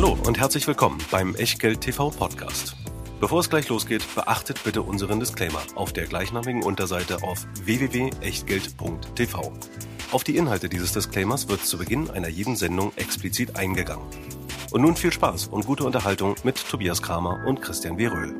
[0.00, 2.76] Hallo und herzlich willkommen beim Echtgeld TV Podcast.
[3.18, 9.52] Bevor es gleich losgeht, beachtet bitte unseren Disclaimer auf der gleichnamigen Unterseite auf www.echtgeld.tv.
[10.12, 14.06] Auf die Inhalte dieses Disclaimers wird zu Beginn einer jeden Sendung explizit eingegangen.
[14.70, 18.36] Und nun viel Spaß und gute Unterhaltung mit Tobias Kramer und Christian Weröhl.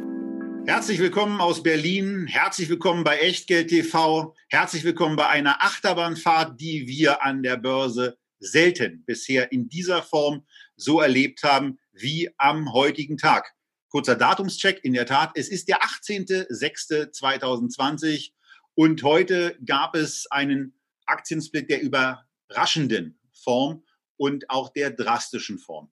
[0.64, 2.28] Herzlich willkommen aus Berlin.
[2.28, 4.32] Herzlich willkommen bei Echtgeld TV.
[4.48, 10.44] Herzlich willkommen bei einer Achterbahnfahrt, die wir an der Börse selten bisher in dieser Form
[10.78, 13.52] so erlebt haben wie am heutigen Tag.
[13.90, 14.82] Kurzer Datumscheck.
[14.84, 18.30] In der Tat, es ist der 18.06.2020
[18.74, 20.74] und heute gab es einen
[21.06, 23.84] Aktiensplit der überraschenden Form
[24.16, 25.90] und auch der drastischen Form.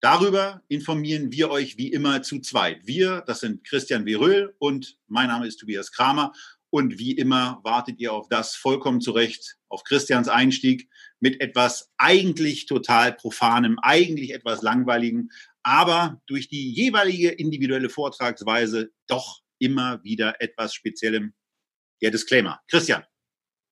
[0.00, 2.86] Darüber informieren wir euch wie immer zu zweit.
[2.86, 6.32] Wir, das sind Christian Weröhl und mein Name ist Tobias Kramer.
[6.70, 12.66] Und wie immer wartet ihr auf das vollkommen zurecht, auf Christians Einstieg mit etwas eigentlich
[12.66, 15.30] total profanem, eigentlich etwas langweiligen,
[15.62, 21.34] aber durch die jeweilige individuelle Vortragsweise doch immer wieder etwas Speziellem.
[22.00, 22.60] Der Disclaimer.
[22.70, 23.04] Christian.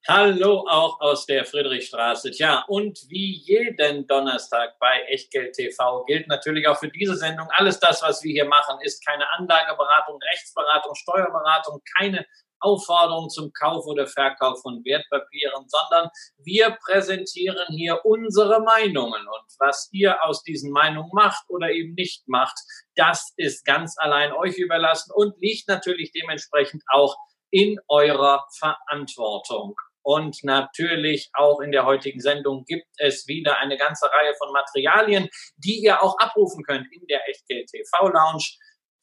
[0.08, 2.30] Hallo auch aus der Friedrichstraße.
[2.30, 7.80] Tja, und wie jeden Donnerstag bei Echtgeld TV gilt natürlich auch für diese Sendung, alles
[7.80, 12.24] das, was wir hier machen, ist keine Anlageberatung, Rechtsberatung, Steuerberatung, keine
[12.66, 19.22] Aufforderung zum Kauf oder Verkauf von Wertpapieren, sondern wir präsentieren hier unsere Meinungen.
[19.28, 22.58] Und was ihr aus diesen Meinungen macht oder eben nicht macht,
[22.96, 27.16] das ist ganz allein euch überlassen und liegt natürlich dementsprechend auch
[27.50, 29.76] in eurer Verantwortung.
[30.02, 35.28] Und natürlich auch in der heutigen Sendung gibt es wieder eine ganze Reihe von Materialien,
[35.56, 38.44] die ihr auch abrufen könnt in der Echtgeld TV Lounge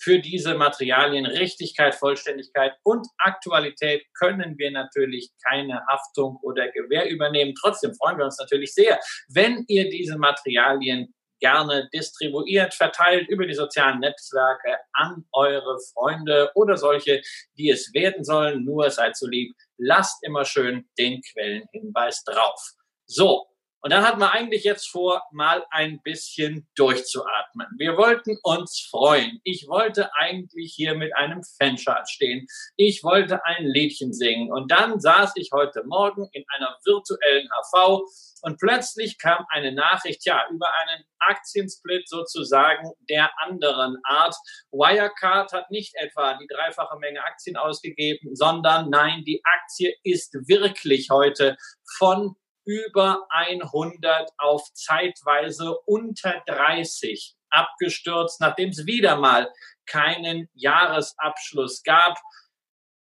[0.04, 7.54] für diese Materialien Richtigkeit, Vollständigkeit und Aktualität können wir natürlich keine Haftung oder Gewähr übernehmen.
[7.60, 13.54] Trotzdem freuen wir uns natürlich sehr, wenn ihr diese Materialien gerne distribuiert, verteilt über die
[13.54, 17.22] sozialen Netzwerke an eure Freunde oder solche,
[17.58, 18.64] die es werden sollen.
[18.64, 22.62] Nur seid so lieb, lasst immer schön den Quellenhinweis drauf.
[23.06, 23.46] So,
[23.84, 27.68] und dann hatten wir eigentlich jetzt vor, mal ein bisschen durchzuatmen.
[27.78, 29.42] Wir wollten uns freuen.
[29.44, 32.48] Ich wollte eigentlich hier mit einem Fanchart stehen.
[32.78, 34.54] Ich wollte ein Liedchen singen.
[34.54, 38.04] Und dann saß ich heute Morgen in einer virtuellen HV
[38.44, 44.36] und plötzlich kam eine Nachricht, ja, über einen Aktiensplit sozusagen der anderen Art.
[44.72, 51.10] Wirecard hat nicht etwa die dreifache Menge Aktien ausgegeben, sondern nein, die Aktie ist wirklich
[51.10, 51.58] heute
[51.98, 59.52] von über 100 auf zeitweise unter 30 abgestürzt, nachdem es wieder mal
[59.86, 62.18] keinen Jahresabschluss gab.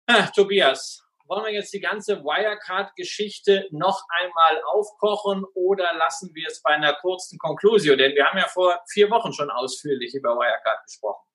[0.08, 6.62] Ah, Tobias, wollen wir jetzt die ganze Wirecard-Geschichte noch einmal aufkochen oder lassen wir es
[6.62, 7.96] bei einer kurzen Conclusio?
[7.96, 11.26] Denn wir haben ja vor vier Wochen schon ausführlich über Wirecard gesprochen.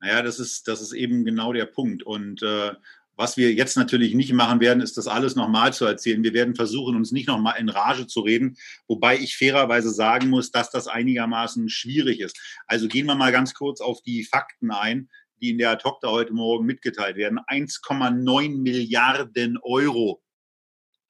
[0.00, 2.02] Naja, das ist, das ist eben genau der Punkt.
[2.02, 2.74] Und äh,
[3.16, 6.22] was wir jetzt natürlich nicht machen werden, ist das alles nochmal zu erzählen.
[6.22, 8.56] Wir werden versuchen, uns nicht nochmal in Rage zu reden,
[8.88, 12.38] wobei ich fairerweise sagen muss, dass das einigermaßen schwierig ist.
[12.66, 15.08] Also gehen wir mal ganz kurz auf die Fakten ein,
[15.40, 17.40] die in der Tochter heute Morgen mitgeteilt werden.
[17.40, 20.22] 1,9 Milliarden Euro.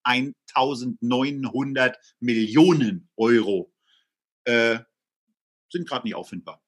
[0.04, 3.72] 1900 Millionen Euro
[4.44, 4.78] äh,
[5.70, 6.61] sind gerade nicht auffindbar.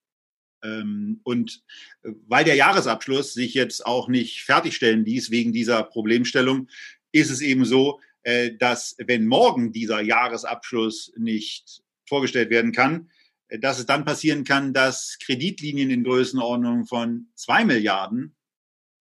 [0.65, 1.63] Ähm, und
[2.03, 6.69] äh, weil der Jahresabschluss sich jetzt auch nicht fertigstellen ließ wegen dieser Problemstellung,
[7.13, 13.11] ist es eben so, äh, dass wenn morgen dieser Jahresabschluss nicht vorgestellt werden kann,
[13.49, 18.35] äh, dass es dann passieren kann, dass Kreditlinien in Größenordnung von zwei Milliarden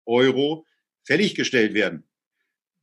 [0.07, 0.65] Euro
[1.05, 2.05] fälliggestellt werden.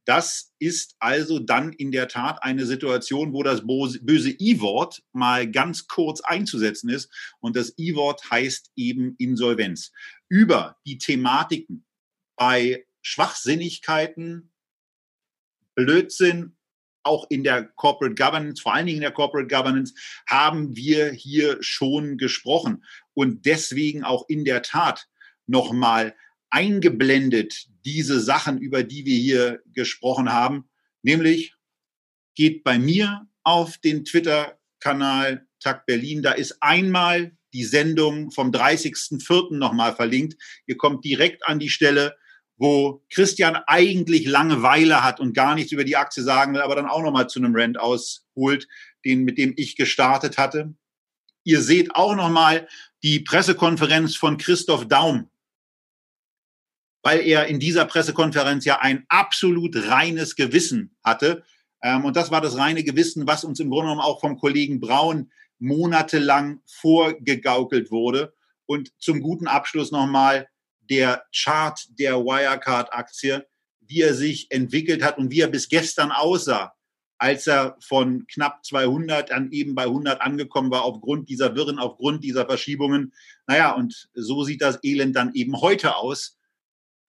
[0.08, 5.88] Das ist also dann in der Tat eine Situation, wo das böse I-Wort mal ganz
[5.88, 7.12] kurz einzusetzen ist.
[7.42, 9.92] Und das I-Wort heißt eben Insolvenz.
[10.30, 11.86] Über die Thematiken
[12.38, 14.54] bei Schwachsinnigkeiten,
[15.76, 16.56] Blödsinn,
[17.04, 19.94] auch in der Corporate Governance, vor allen Dingen in der Corporate Governance,
[20.26, 22.86] haben wir hier schon gesprochen.
[23.14, 25.10] Und deswegen auch in der Tat
[25.48, 26.16] nochmal
[26.50, 30.70] eingeblendet diese Sachen, über die wir hier gesprochen haben.
[31.02, 31.54] Nämlich
[32.36, 36.22] geht bei mir auf den Twitter-Kanal Tag Berlin.
[36.22, 39.56] Da ist einmal die Sendung vom 30.04.
[39.56, 40.36] nochmal verlinkt.
[40.66, 42.16] Ihr kommt direkt an die Stelle,
[42.58, 46.88] wo Christian eigentlich Langeweile hat und gar nichts über die Aktie sagen will, aber dann
[46.88, 48.68] auch nochmal zu einem Rand ausholt,
[49.06, 50.74] den, mit dem ich gestartet hatte.
[51.44, 52.68] Ihr seht auch nochmal
[53.04, 55.30] die Pressekonferenz von Christoph Daum
[57.04, 61.44] weil er in dieser Pressekonferenz ja ein absolut reines Gewissen hatte.
[61.82, 64.80] Ähm, und das war das reine Gewissen, was uns im Grunde genommen auch vom Kollegen
[64.80, 68.34] Braun monatelang vorgegaukelt wurde.
[68.66, 70.48] Und zum guten Abschluss nochmal
[70.90, 73.48] der Chart der Wirecard-Aktie,
[73.82, 76.74] wie er sich entwickelt hat und wie er bis gestern aussah,
[77.18, 82.24] als er von knapp 200 dann eben bei 100 angekommen war, aufgrund dieser Wirren, aufgrund
[82.24, 83.14] dieser Verschiebungen.
[83.48, 86.37] Naja, und so sieht das Elend dann eben heute aus,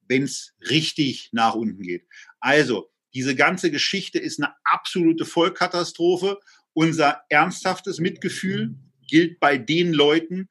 [0.08, 2.06] wenn es richtig nach unten geht.
[2.40, 6.38] Also, diese ganze Geschichte ist eine absolute Vollkatastrophe.
[6.72, 8.74] Unser ernsthaftes Mitgefühl
[9.06, 10.48] gilt bei den Leuten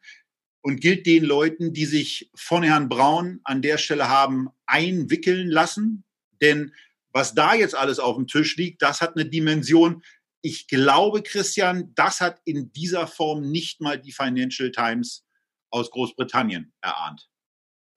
[0.62, 6.04] und gilt den Leuten, die sich von Herrn Braun an der Stelle haben einwickeln lassen.
[6.42, 6.74] Denn
[7.12, 10.04] was da jetzt alles auf dem Tisch liegt, das hat eine Dimension.
[10.42, 15.25] Ich glaube, Christian, das hat in dieser Form nicht mal die Financial Times
[15.69, 17.30] aus Großbritannien erahnt.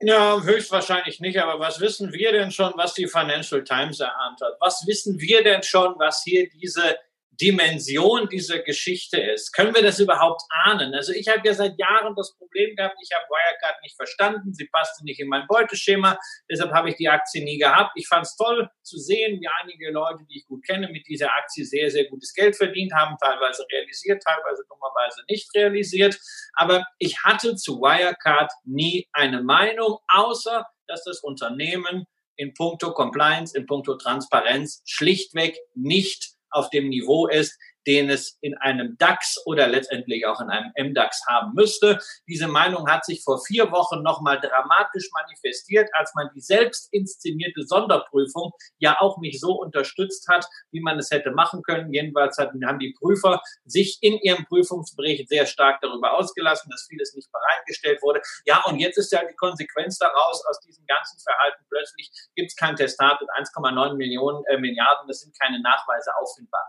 [0.02, 1.38] Ja, höchstwahrscheinlich nicht.
[1.38, 4.56] Aber was wissen wir denn schon, was die Financial Times erahnt hat?
[4.58, 6.96] Was wissen wir denn schon, was hier diese
[7.40, 9.52] Dimension dieser Geschichte ist.
[9.52, 10.94] Können wir das überhaupt ahnen?
[10.94, 14.66] Also ich habe ja seit Jahren das Problem gehabt, ich habe Wirecard nicht verstanden, sie
[14.66, 16.18] passte nicht in mein Beuteschema,
[16.50, 17.92] deshalb habe ich die Aktie nie gehabt.
[17.94, 21.32] Ich fand es toll zu sehen, wie einige Leute, die ich gut kenne, mit dieser
[21.32, 26.18] Aktie sehr, sehr gutes Geld verdient haben, teilweise realisiert, teilweise dummerweise nicht realisiert.
[26.54, 33.56] Aber ich hatte zu Wirecard nie eine Meinung, außer dass das Unternehmen in puncto Compliance,
[33.56, 39.66] in puncto Transparenz schlichtweg nicht auf dem Niveau ist, den es in einem DAX oder
[39.68, 41.98] letztendlich auch in einem MDAX haben müsste.
[42.28, 47.62] Diese Meinung hat sich vor vier Wochen nochmal dramatisch manifestiert, als man die selbst inszenierte
[47.62, 51.92] Sonderprüfung ja auch nicht so unterstützt hat, wie man es hätte machen können.
[51.92, 57.30] Jedenfalls haben die Prüfer sich in ihrem Prüfungsbericht sehr stark darüber ausgelassen, dass vieles nicht
[57.32, 58.20] bereitgestellt wurde.
[58.46, 62.56] Ja, und jetzt ist ja die Konsequenz daraus, aus diesem ganzen Verhalten plötzlich gibt es
[62.56, 66.68] kein Testat mit 1,9 Millionen äh, Milliarden, das sind keine Nachweise auffindbar.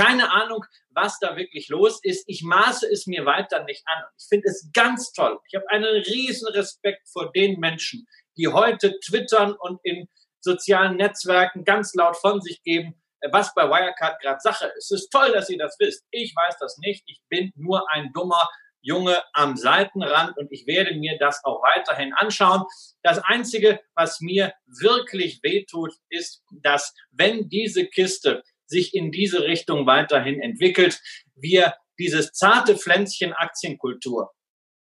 [0.00, 0.64] Keine Ahnung,
[0.94, 2.24] was da wirklich los ist.
[2.26, 4.02] Ich maße es mir weiter nicht an.
[4.18, 5.38] Ich finde es ganz toll.
[5.46, 8.06] Ich habe einen riesen Respekt vor den Menschen,
[8.38, 10.08] die heute twittern und in
[10.40, 12.94] sozialen Netzwerken ganz laut von sich geben,
[13.30, 14.90] was bei Wirecard gerade Sache ist.
[14.90, 16.02] Es ist toll, dass ihr das wisst.
[16.12, 17.04] Ich weiß das nicht.
[17.06, 18.48] Ich bin nur ein dummer
[18.80, 22.64] Junge am Seitenrand und ich werde mir das auch weiterhin anschauen.
[23.02, 29.86] Das Einzige, was mir wirklich wehtut, ist, dass wenn diese Kiste sich in diese Richtung
[29.86, 31.00] weiterhin entwickelt.
[31.34, 34.30] Wir dieses zarte Pflänzchen Aktienkultur,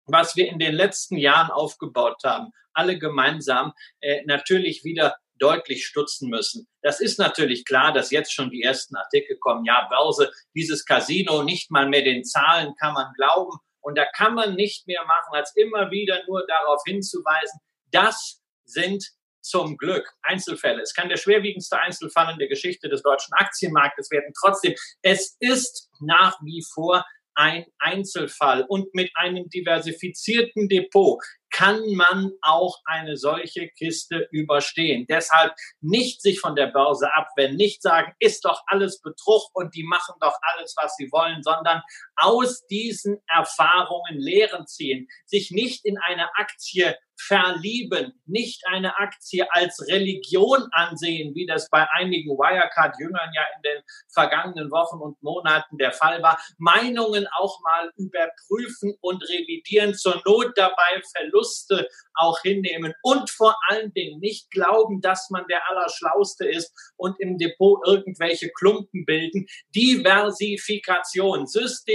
[0.07, 6.29] was wir in den letzten Jahren aufgebaut haben, alle gemeinsam äh, natürlich wieder deutlich stutzen
[6.29, 6.67] müssen.
[6.83, 9.65] Das ist natürlich klar, dass jetzt schon die ersten Artikel kommen.
[9.65, 13.59] Ja, Börse, dieses Casino, nicht mal mehr den Zahlen kann man glauben.
[13.81, 17.61] Und da kann man nicht mehr machen, als immer wieder nur darauf hinzuweisen,
[17.91, 19.05] das sind
[19.45, 20.83] zum Glück Einzelfälle.
[20.83, 24.33] Es kann der schwerwiegendste Einzelfall in der Geschichte des deutschen Aktienmarktes werden.
[24.39, 27.05] Trotzdem, es ist nach wie vor
[27.37, 31.21] ein Einzelfall und mit einem diversifizierten Depot
[31.51, 35.07] kann man auch eine solche Kiste überstehen.
[35.09, 39.85] Deshalb nicht sich von der Börse abwenden, nicht sagen, ist doch alles Betrug und die
[39.85, 41.83] machen doch alles, was sie wollen, sondern
[42.17, 49.87] aus diesen Erfahrungen Lehren ziehen, sich nicht in eine Aktie verlieben, nicht eine Aktie als
[49.89, 53.83] Religion ansehen, wie das bei einigen Wirecard-Jüngern ja in den
[54.13, 60.53] vergangenen Wochen und Monaten der Fall war, Meinungen auch mal überprüfen und revidieren, zur Not
[60.57, 66.73] dabei Verluste auch hinnehmen und vor allen Dingen nicht glauben, dass man der Allerschlauste ist
[66.97, 69.47] und im Depot irgendwelche Klumpen bilden.
[69.75, 71.47] Diversifikation,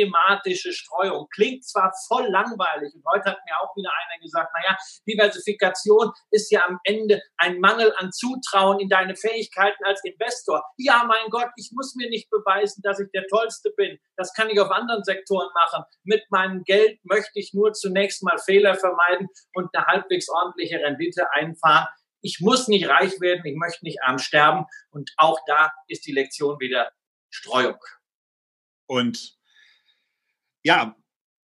[0.10, 4.78] systematische Streuung klingt zwar voll langweilig und heute hat mir auch wieder einer gesagt, naja,
[5.08, 10.64] Diversifikation ist ja am Ende ein Mangel an Zutrauen in deine Fähigkeiten als Investor.
[10.78, 13.98] Ja, mein Gott, ich muss mir nicht beweisen, dass ich der Tollste bin.
[14.16, 15.84] Das kann ich auf anderen Sektoren machen.
[16.04, 21.32] Mit meinem Geld möchte ich nur zunächst mal Fehler vermeiden und eine halbwegs ordentliche Rendite
[21.34, 21.88] einfahren.
[22.22, 24.66] Ich muss nicht reich werden, ich möchte nicht arm sterben.
[24.92, 26.92] Und auch da ist die Lektion wieder
[27.30, 27.78] Streuung.
[28.88, 29.39] Und
[30.64, 30.96] ja,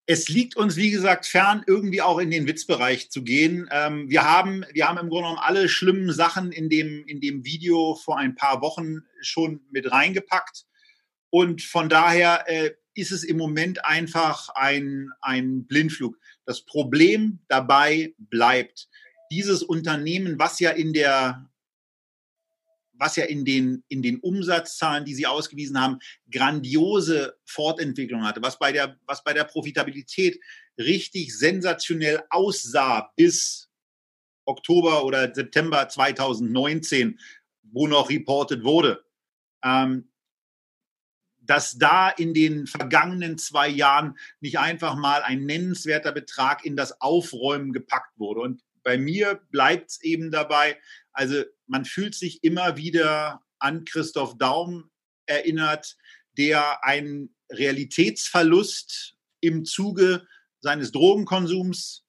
[0.07, 3.67] es liegt uns, wie gesagt, fern, irgendwie auch in den Witzbereich zu gehen.
[3.71, 7.43] Ähm, wir, haben, wir haben im Grunde genommen alle schlimmen Sachen in dem, in dem
[7.43, 10.65] Video vor ein paar Wochen schon mit reingepackt.
[11.31, 16.17] Und von daher äh, ist es im Moment einfach ein, ein Blindflug.
[16.45, 18.87] Das Problem dabei bleibt,
[19.31, 21.49] dieses Unternehmen, was ja in der
[22.97, 25.99] was ja in den, in den Umsatzzahlen, die Sie ausgewiesen haben,
[26.31, 30.39] grandiose Fortentwicklung hatte, was bei der, was bei der Profitabilität
[30.77, 33.69] richtig sensationell aussah bis
[34.45, 37.19] Oktober oder September 2019,
[37.63, 39.03] wo noch reported wurde.
[39.63, 40.09] Ähm,
[41.45, 47.01] dass da in den vergangenen zwei Jahren nicht einfach mal ein nennenswerter Betrag in das
[47.01, 48.41] Aufräumen gepackt wurde.
[48.41, 50.77] Und bei mir bleibt es eben dabei,
[51.15, 54.91] also man fühlt sich immer wieder an Christoph Daum
[55.25, 55.97] erinnert,
[56.37, 60.27] der einen Realitätsverlust im Zuge
[60.59, 62.05] seines Drogenkonsums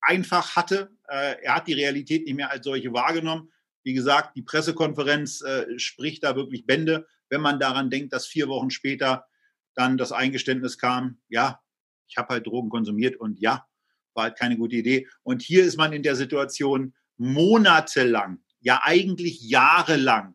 [0.00, 0.96] einfach hatte.
[1.08, 3.52] Äh, er hat die Realität nicht mehr als solche wahrgenommen.
[3.82, 8.48] Wie gesagt, die Pressekonferenz äh, spricht da wirklich Bände, wenn man daran denkt, dass vier
[8.48, 9.26] Wochen später
[9.74, 11.60] dann das Eingeständnis kam, ja,
[12.08, 13.66] ich habe halt Drogen konsumiert und ja,
[14.14, 15.08] war halt keine gute Idee.
[15.22, 20.34] Und hier ist man in der Situation monatelang, ja eigentlich jahrelang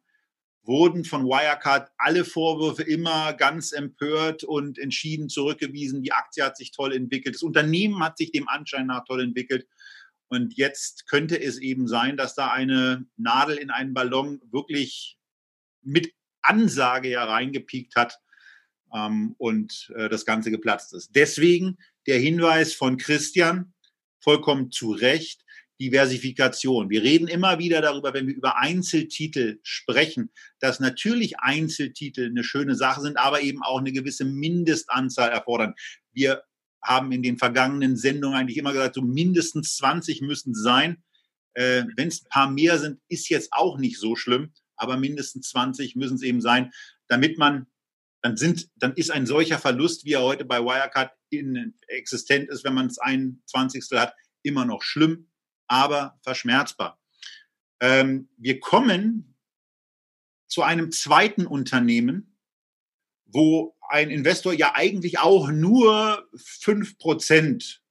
[0.65, 6.03] wurden von Wirecard alle Vorwürfe immer ganz empört und entschieden zurückgewiesen.
[6.03, 7.35] Die Aktie hat sich toll entwickelt.
[7.35, 9.67] Das Unternehmen hat sich dem Anschein nach toll entwickelt.
[10.29, 15.17] Und jetzt könnte es eben sein, dass da eine Nadel in einen Ballon wirklich
[15.81, 18.19] mit Ansage hereingepiekt hat
[18.93, 21.15] ähm, und äh, das Ganze geplatzt ist.
[21.15, 23.73] Deswegen der Hinweis von Christian,
[24.19, 25.42] vollkommen zu Recht,
[25.83, 26.89] Diversifikation.
[26.89, 32.75] Wir reden immer wieder darüber, wenn wir über Einzeltitel sprechen, dass natürlich Einzeltitel eine schöne
[32.75, 35.73] Sache sind, aber eben auch eine gewisse Mindestanzahl erfordern.
[36.13, 36.43] Wir
[36.81, 41.03] haben in den vergangenen Sendungen eigentlich immer gesagt, so mindestens 20 müssen sein.
[41.53, 45.49] Äh, wenn es ein paar mehr sind, ist jetzt auch nicht so schlimm, aber mindestens
[45.49, 46.71] 20 müssen es eben sein,
[47.09, 47.67] damit man,
[48.21, 52.63] dann sind, dann ist ein solcher Verlust, wie er heute bei Wirecard in, existent ist,
[52.63, 54.13] wenn man es ein Zwanzigstel hat,
[54.43, 55.27] immer noch schlimm
[55.67, 56.99] aber verschmerzbar.
[57.79, 59.35] Ähm, wir kommen
[60.47, 62.37] zu einem zweiten Unternehmen,
[63.25, 67.81] wo ein Investor ja eigentlich auch nur fünf Prozent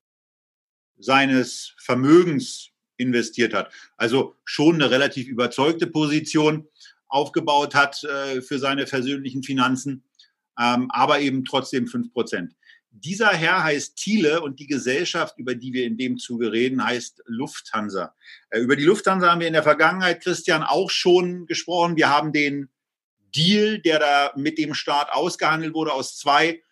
[0.98, 3.72] seines Vermögens investiert hat.
[3.96, 6.68] Also schon eine relativ überzeugte Position
[7.08, 10.04] aufgebaut hat äh, für seine persönlichen Finanzen,
[10.58, 12.54] ähm, aber eben trotzdem fünf Prozent.
[12.94, 17.22] Dieser Herr heißt Thiele und die Gesellschaft, über die wir in dem Zuge reden, heißt
[17.26, 18.14] Lufthansa.
[18.50, 21.96] Äh, über die Lufthansa haben wir in der Vergangenheit, Christian, auch schon gesprochen.
[21.96, 22.68] Wir haben den
[23.34, 26.62] Deal, der da mit dem Staat ausgehandelt wurde, aus zwei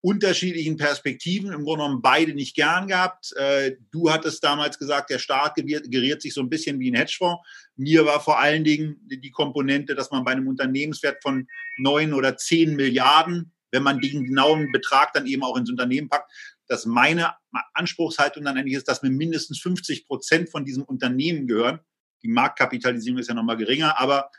[0.00, 3.32] unterschiedlichen Perspektiven, im Grunde genommen beide nicht gern gehabt.
[3.36, 7.42] Äh, du hattest damals gesagt, der Staat geriert sich so ein bisschen wie ein Hedgefonds.
[7.76, 12.36] Mir war vor allen Dingen die Komponente, dass man bei einem Unternehmenswert von neun oder
[12.36, 16.30] zehn Milliarden wenn man den genauen Betrag dann eben auch ins Unternehmen packt,
[16.68, 17.34] dass meine
[17.74, 21.80] Anspruchshaltung dann eigentlich ist, dass mir mindestens 50 Prozent von diesem Unternehmen gehören.
[22.22, 24.30] Die Marktkapitalisierung ist ja nochmal geringer, aber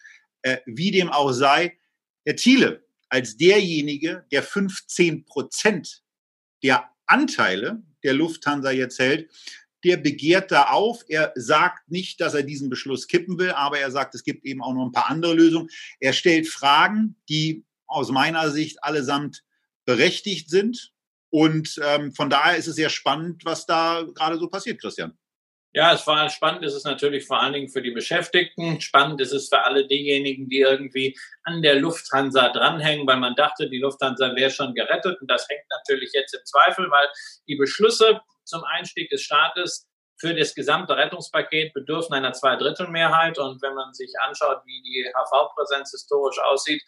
[0.41, 1.77] äh, wie dem auch sei,
[2.23, 6.01] Herr Thiele als derjenige, der 15 Prozent
[6.63, 9.29] der Anteile der Lufthansa jetzt hält,
[9.83, 11.03] der begehrt da auf.
[11.09, 14.63] Er sagt nicht, dass er diesen Beschluss kippen will, aber er sagt, es gibt eben
[14.63, 15.69] auch noch ein paar andere Lösungen.
[15.99, 19.43] Er stellt Fragen, die aus meiner Sicht allesamt
[19.85, 20.91] berechtigt sind.
[21.29, 25.17] Und ähm, von daher ist es sehr spannend, was da gerade so passiert, Christian.
[25.75, 28.79] Ja, es war spannend ist es natürlich vor allen Dingen für die Beschäftigten.
[28.79, 33.69] Spannend ist es für alle diejenigen, die irgendwie an der Lufthansa dranhängen, weil man dachte,
[33.69, 35.19] die Lufthansa wäre schon gerettet.
[35.19, 37.09] Und das hängt natürlich jetzt im Zweifel, weil
[37.49, 39.85] die Beschlüsse zum Einstieg des Staates
[40.17, 43.37] für das gesamte Rettungspaket bedürfen einer Zweidrittelmehrheit.
[43.37, 46.81] Und wenn man sich anschaut, wie die HV-Präsenz historisch aussieht,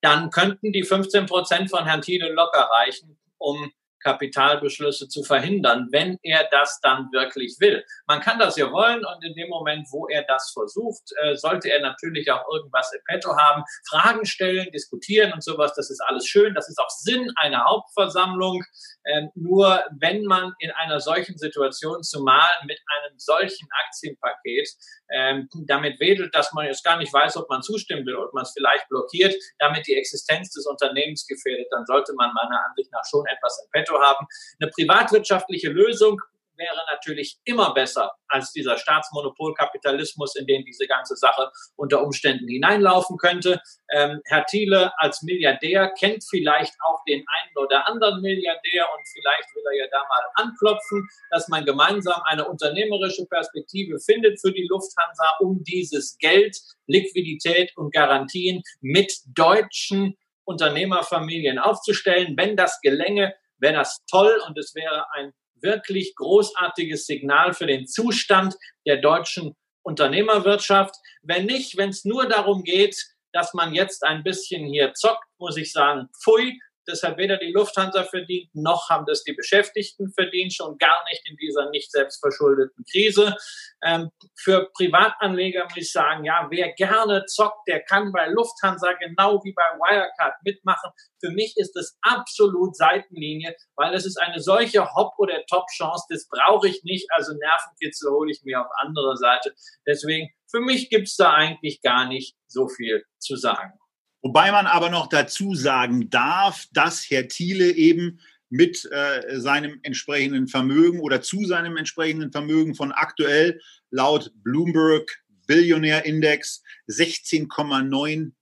[0.00, 6.18] dann könnten die 15 Prozent von Herrn Thiele locker reichen, um Kapitalbeschlüsse zu verhindern, wenn
[6.22, 7.84] er das dann wirklich will.
[8.06, 11.70] Man kann das ja wollen und in dem Moment, wo er das versucht, äh, sollte
[11.70, 15.74] er natürlich auch irgendwas im Petto haben, Fragen stellen, diskutieren und sowas.
[15.74, 16.54] Das ist alles schön.
[16.54, 18.62] Das ist auch Sinn einer Hauptversammlung.
[19.04, 24.68] Ähm, nur wenn man in einer solchen Situation, zumal mit einem solchen Aktienpaket,
[25.10, 28.42] ähm, damit wedelt, dass man jetzt gar nicht weiß, ob man zustimmen will, ob man
[28.42, 33.04] es vielleicht blockiert, damit die Existenz des Unternehmens gefährdet, dann sollte man meiner Ansicht nach
[33.08, 34.26] schon etwas im Petto haben.
[34.60, 36.20] Eine privatwirtschaftliche Lösung
[36.58, 43.16] wäre natürlich immer besser als dieser Staatsmonopolkapitalismus, in den diese ganze Sache unter Umständen hineinlaufen
[43.16, 43.62] könnte.
[43.90, 49.54] Ähm, Herr Thiele als Milliardär kennt vielleicht auch den einen oder anderen Milliardär und vielleicht
[49.54, 54.66] will er ja da mal anklopfen, dass man gemeinsam eine unternehmerische Perspektive findet für die
[54.68, 62.34] Lufthansa, um dieses Geld, Liquidität und Garantien mit deutschen Unternehmerfamilien aufzustellen.
[62.36, 67.86] Wenn das gelänge, wäre das toll und es wäre ein wirklich großartiges Signal für den
[67.86, 68.54] Zustand
[68.86, 70.94] der deutschen Unternehmerwirtschaft.
[71.22, 72.96] Wenn nicht, wenn es nur darum geht,
[73.32, 77.52] dass man jetzt ein bisschen hier zockt, muss ich sagen, pfui, Das hat weder die
[77.52, 82.82] Lufthansa verdient, noch haben das die Beschäftigten verdient, schon gar nicht in dieser nicht selbstverschuldeten
[82.90, 83.36] Krise.
[83.84, 89.44] Ähm, für Privatanleger muss ich sagen, ja, wer gerne zockt, der kann bei Lufthansa genau
[89.44, 90.90] wie bei Wirecard mitmachen.
[91.20, 96.26] Für mich ist das absolut Seitenlinie, weil es ist eine solche Hop- oder Top-Chance, das
[96.26, 97.06] brauche ich nicht.
[97.12, 99.54] Also Nervenkitzel hole ich mir auf andere Seite.
[99.86, 103.78] Deswegen, für mich gibt's da eigentlich gar nicht so viel zu sagen.
[104.22, 108.20] Wobei man aber noch dazu sagen darf, dass Herr Thiele eben
[108.50, 113.60] mit äh, seinem entsprechenden Vermögen oder zu seinem entsprechenden Vermögen von aktuell
[113.90, 118.32] laut Bloomberg Billionaire Index 16,9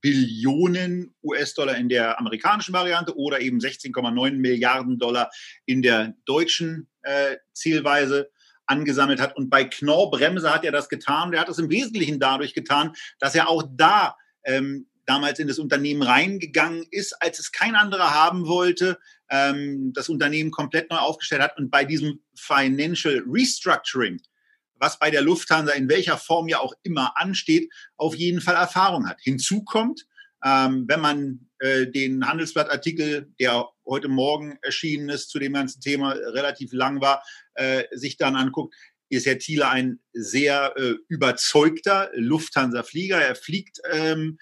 [0.00, 5.30] Billionen US-Dollar in der amerikanischen Variante oder eben 16,9 Milliarden Dollar
[5.64, 8.30] in der deutschen äh, Zielweise
[8.66, 9.36] angesammelt hat.
[9.36, 11.30] Und bei Knorr-Bremse hat er das getan.
[11.30, 14.16] Der hat es im Wesentlichen dadurch getan, dass er auch da
[14.46, 18.98] ähm, damals in das Unternehmen reingegangen ist, als es kein anderer haben wollte,
[19.30, 24.20] ähm, das Unternehmen komplett neu aufgestellt hat und bei diesem Financial Restructuring,
[24.78, 29.08] was bei der Lufthansa in welcher Form ja auch immer ansteht, auf jeden Fall Erfahrung
[29.08, 29.20] hat.
[29.20, 30.06] Hinzu kommt,
[30.44, 36.10] ähm, wenn man äh, den Handelsblattartikel, der heute Morgen erschienen ist, zu dem ganzen Thema
[36.10, 37.22] relativ lang war,
[37.54, 38.74] äh, sich dann anguckt,
[39.08, 43.20] ist Herr Thiele ein sehr äh, überzeugter Lufthansa-Flieger.
[43.20, 44.38] Er fliegt ähm,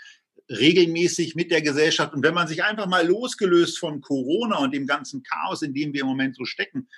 [0.51, 2.15] regelmäßig mit der Gesellschaft.
[2.15, 5.93] Und wenn man sich einfach mal losgelöst von Corona und dem ganzen Chaos, in dem
[5.93, 6.89] wir im Moment so stecken,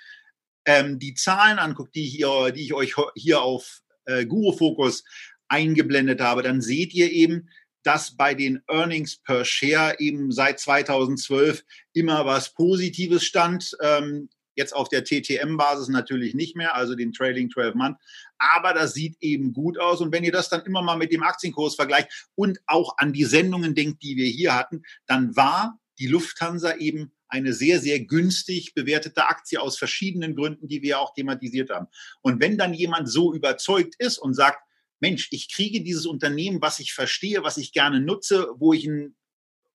[0.65, 5.03] ähm, die Zahlen anguckt, die, hier, die ich euch hier auf äh, Guru Focus
[5.47, 7.49] eingeblendet habe, dann seht ihr eben,
[7.83, 13.77] dass bei den Earnings per Share eben seit 2012 immer was Positives stand.
[13.81, 17.97] Ähm, Jetzt auf der TTM-Basis natürlich nicht mehr, also den Trailing 12 Month.
[18.37, 20.01] Aber das sieht eben gut aus.
[20.01, 23.25] Und wenn ihr das dann immer mal mit dem Aktienkurs vergleicht und auch an die
[23.25, 28.73] Sendungen denkt, die wir hier hatten, dann war die Lufthansa eben eine sehr, sehr günstig
[28.73, 31.87] bewertete Aktie aus verschiedenen Gründen, die wir auch thematisiert haben.
[32.21, 34.59] Und wenn dann jemand so überzeugt ist und sagt,
[34.99, 39.15] Mensch, ich kriege dieses Unternehmen, was ich verstehe, was ich gerne nutze, wo ich ein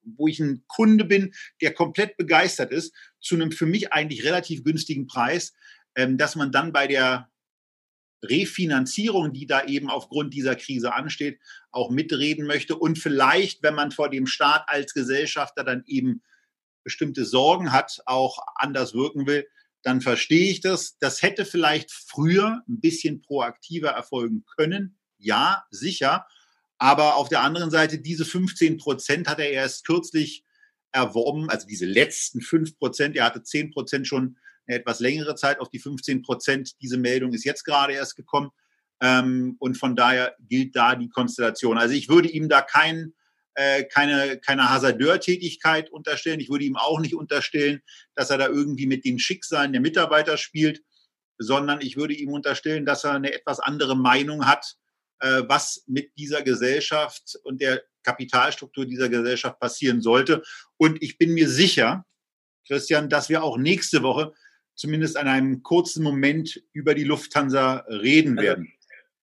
[0.04, 4.64] wo ich ein Kunde bin, der komplett begeistert ist, zu einem für mich eigentlich relativ
[4.64, 5.54] günstigen Preis,
[5.94, 7.30] ähm, dass man dann bei der
[8.24, 13.90] Refinanzierung, die da eben aufgrund dieser Krise ansteht, auch mitreden möchte und vielleicht, wenn man
[13.90, 16.22] vor dem Staat als Gesellschafter dann eben
[16.84, 19.46] bestimmte Sorgen hat, auch anders wirken will,
[19.82, 20.96] dann verstehe ich das.
[20.98, 24.98] Das hätte vielleicht früher ein bisschen proaktiver erfolgen können.
[25.18, 26.26] Ja, sicher.
[26.78, 30.44] Aber auf der anderen Seite, diese 15 Prozent hat er erst kürzlich
[30.92, 33.16] erworben, also diese letzten 5 Prozent.
[33.16, 36.80] Er hatte 10 Prozent schon eine etwas längere Zeit auf die 15 Prozent.
[36.80, 38.50] Diese Meldung ist jetzt gerade erst gekommen.
[39.00, 41.78] Ähm, und von daher gilt da die Konstellation.
[41.78, 43.14] Also ich würde ihm da kein,
[43.54, 46.40] äh, keine, keine Hasardeur-Tätigkeit unterstellen.
[46.40, 47.80] Ich würde ihm auch nicht unterstellen,
[48.14, 50.82] dass er da irgendwie mit den Schicksalen der Mitarbeiter spielt,
[51.38, 54.76] sondern ich würde ihm unterstellen, dass er eine etwas andere Meinung hat
[55.22, 60.42] äh, was mit dieser Gesellschaft und der Kapitalstruktur dieser Gesellschaft passieren sollte.
[60.76, 62.04] Und ich bin mir sicher,
[62.66, 64.32] Christian, dass wir auch nächste Woche
[64.74, 68.72] zumindest an einem kurzen Moment über die Lufthansa reden also, werden.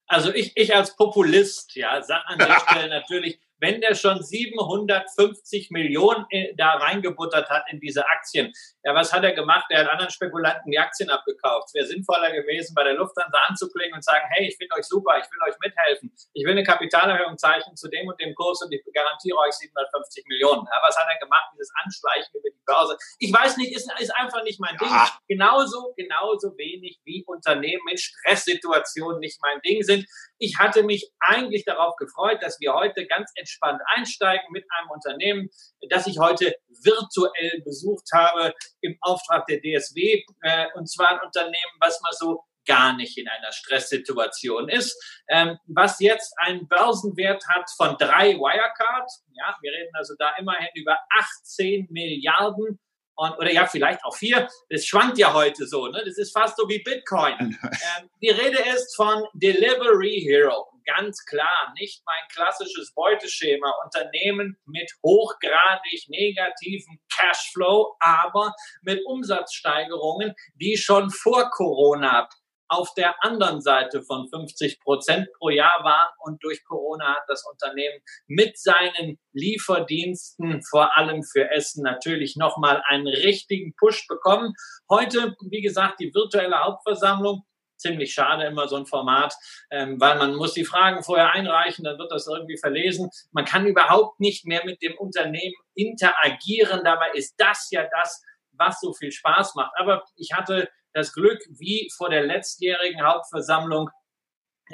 [0.07, 5.71] Also ich, ich als Populist, ja, sag an der Stelle natürlich, wenn der schon 750
[5.71, 8.51] Millionen äh, da reingebuttert hat in diese Aktien.
[8.83, 9.65] Ja, was hat er gemacht?
[9.69, 11.67] Er hat anderen Spekulanten die Aktien abgekauft.
[11.67, 15.17] Es wäre sinnvoller gewesen, bei der Lufthansa anzuklingen und sagen, hey, ich finde euch super,
[15.17, 16.11] ich will euch mithelfen.
[16.33, 20.25] Ich will eine Kapitalerhöhung zeichnen zu dem und dem Kurs und ich garantiere euch 750
[20.27, 20.65] Millionen.
[20.65, 21.51] Ja, was hat er gemacht?
[21.53, 22.97] Dieses Anschleichen über die Börse.
[23.19, 24.89] Ich weiß nicht, ist, ist einfach nicht mein Ding.
[25.27, 30.05] Genauso, genauso wenig wie Unternehmen in Stresssituationen nicht mein Ding sind.
[30.37, 33.48] Ich hatte mich eigentlich darauf gefreut, dass wir heute ganz entspannt
[33.95, 35.49] einsteigen mit einem Unternehmen,
[35.89, 40.23] das ich heute virtuell besucht habe im Auftrag der DSW.
[40.41, 44.95] Äh, und zwar ein Unternehmen, was man so gar nicht in einer Stresssituation ist,
[45.27, 49.09] ähm, was jetzt einen Börsenwert hat von drei Wirecard.
[49.33, 52.79] Ja, wir reden also da immerhin über 18 Milliarden
[53.19, 54.47] und, oder ja, vielleicht auch vier.
[54.69, 56.01] Das schwankt ja heute so, ne?
[56.05, 57.57] Das ist fast so wie Bitcoin.
[57.79, 60.67] Ähm, die Rede ist von Delivery Hero.
[60.85, 63.73] Ganz klar, nicht mein klassisches Beuteschema.
[63.83, 72.27] Unternehmen mit hochgradig negativen Cashflow, aber mit Umsatzsteigerungen, die schon vor Corona
[72.69, 76.09] auf der anderen Seite von 50 Prozent pro Jahr waren.
[76.19, 82.81] Und durch Corona hat das Unternehmen mit seinen Lieferdiensten, vor allem für Essen, natürlich nochmal
[82.87, 84.53] einen richtigen Push bekommen.
[84.89, 87.43] Heute, wie gesagt, die virtuelle Hauptversammlung
[87.79, 89.35] ziemlich schade immer so ein Format,
[89.71, 93.09] ähm, weil man muss die Fragen vorher einreichen, dann wird das irgendwie verlesen.
[93.31, 96.81] Man kann überhaupt nicht mehr mit dem Unternehmen interagieren.
[96.83, 99.71] Dabei ist das ja das, was so viel Spaß macht.
[99.77, 103.89] Aber ich hatte das Glück, wie vor der letztjährigen Hauptversammlung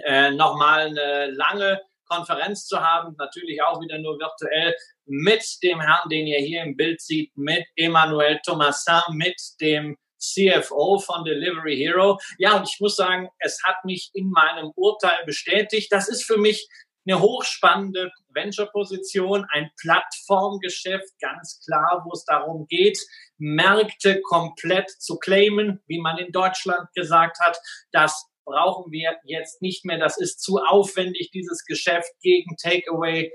[0.04, 6.10] äh, nochmal eine lange Konferenz zu haben, natürlich auch wieder nur virtuell mit dem Herrn,
[6.10, 9.98] den ihr hier im Bild seht, mit Emmanuel Thomasin, mit dem
[10.34, 12.20] CFO von Delivery Hero.
[12.38, 15.92] Ja, und ich muss sagen, es hat mich in meinem Urteil bestätigt.
[15.92, 16.68] Das ist für mich
[17.08, 22.98] eine hochspannende Venture-Position, ein Plattformgeschäft, ganz klar, wo es darum geht,
[23.38, 27.60] Märkte komplett zu claimen, wie man in Deutschland gesagt hat.
[27.92, 30.00] Das brauchen wir jetzt nicht mehr.
[30.00, 33.32] Das ist zu aufwendig, dieses Geschäft gegen Takeaway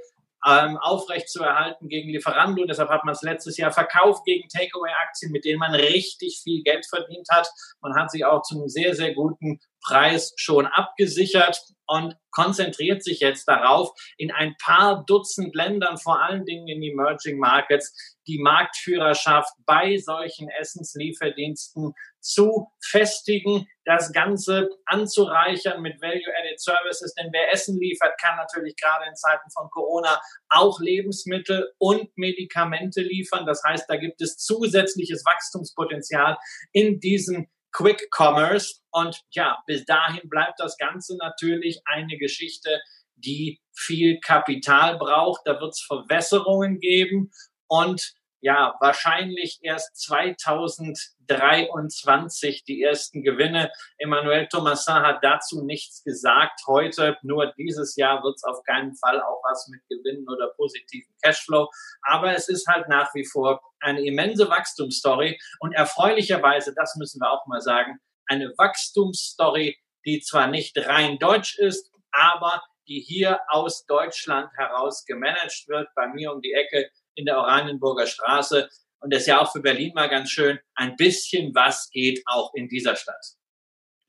[0.47, 2.65] ähm, aufrecht zu erhalten gegen Lieferando.
[2.65, 6.87] Deshalb hat man es letztes Jahr verkauft gegen Takeaway-Aktien, mit denen man richtig viel Geld
[6.87, 7.49] verdient hat.
[7.81, 13.19] Man hat sich auch zu einem sehr, sehr guten Preis schon abgesichert und konzentriert sich
[13.19, 19.53] jetzt darauf, in ein paar Dutzend Ländern, vor allen Dingen in Emerging Markets, die Marktführerschaft
[19.67, 27.13] bei solchen Essenslieferdiensten zu festigen, das Ganze anzureichern mit Value-Added Services.
[27.15, 33.01] Denn wer Essen liefert, kann natürlich gerade in Zeiten von Corona auch Lebensmittel und Medikamente
[33.01, 33.47] liefern.
[33.47, 36.39] Das heißt, da gibt es zusätzliches Wachstumspotenzial
[36.73, 38.81] in diesen Quick Commerce.
[38.91, 42.81] Und ja, bis dahin bleibt das Ganze natürlich eine Geschichte,
[43.17, 45.43] die viel Kapital braucht.
[45.45, 47.31] Da wird es Verwässerungen geben
[47.69, 53.71] und ja, wahrscheinlich erst 2023 die ersten Gewinne.
[53.99, 57.19] Emmanuel Thomasin hat dazu nichts gesagt heute.
[57.23, 61.69] Nur dieses Jahr wird es auf keinen Fall auch was mit Gewinnen oder positiven Cashflow.
[62.03, 67.31] Aber es ist halt nach wie vor eine immense Wachstumsstory und erfreulicherweise, das müssen wir
[67.31, 69.77] auch mal sagen, eine Wachstumsstory,
[70.07, 75.89] die zwar nicht rein deutsch ist, aber die hier aus Deutschland heraus gemanagt wird.
[75.95, 78.69] Bei mir um die Ecke in der Oranienburger Straße.
[79.01, 80.59] Und das ist ja auch für Berlin mal ganz schön.
[80.75, 83.37] Ein bisschen was geht auch in dieser Stadt.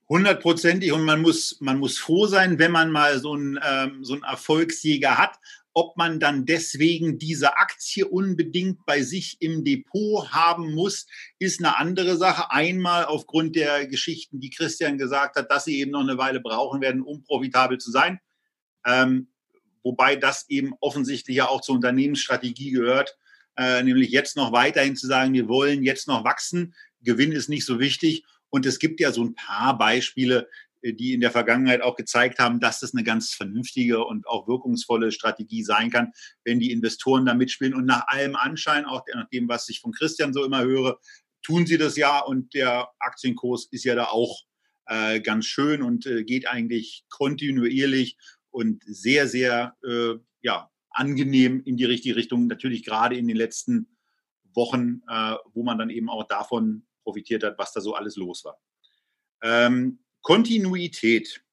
[0.10, 0.92] Hundertprozentig.
[0.92, 4.24] Und man muss, man muss froh sein, wenn man mal so einen, ähm, so einen
[4.24, 5.38] Erfolgsjäger hat.
[5.74, 11.08] Ob man dann deswegen diese Aktie unbedingt bei sich im Depot haben muss,
[11.40, 12.52] ist eine andere Sache.
[12.52, 16.82] Einmal aufgrund der Geschichten, die Christian gesagt hat, dass sie eben noch eine Weile brauchen
[16.82, 18.20] werden, um profitabel zu sein.
[18.86, 19.31] Ähm,
[19.84, 23.17] wobei das eben offensichtlich ja auch zur Unternehmensstrategie gehört,
[23.58, 27.65] äh, nämlich jetzt noch weiterhin zu sagen, wir wollen jetzt noch wachsen, Gewinn ist nicht
[27.65, 28.24] so wichtig.
[28.50, 30.50] Und es gibt ja so ein paar Beispiele,
[30.82, 34.48] äh, die in der Vergangenheit auch gezeigt haben, dass das eine ganz vernünftige und auch
[34.48, 36.12] wirkungsvolle Strategie sein kann,
[36.44, 37.74] wenn die Investoren da mitspielen.
[37.74, 41.00] Und nach allem Anschein, auch nach dem, was ich von Christian so immer höre,
[41.44, 44.44] tun sie das ja und der Aktienkurs ist ja da auch
[44.86, 48.17] äh, ganz schön und äh, geht eigentlich kontinuierlich
[48.52, 52.48] und sehr, sehr äh, ja, angenehm in die richtige Richtung.
[52.48, 53.98] Natürlich gerade in den letzten
[54.54, 58.44] Wochen, äh, wo man dann eben auch davon profitiert hat, was da so alles los
[58.46, 58.60] war.
[59.42, 61.44] Ähm, Kontinuität.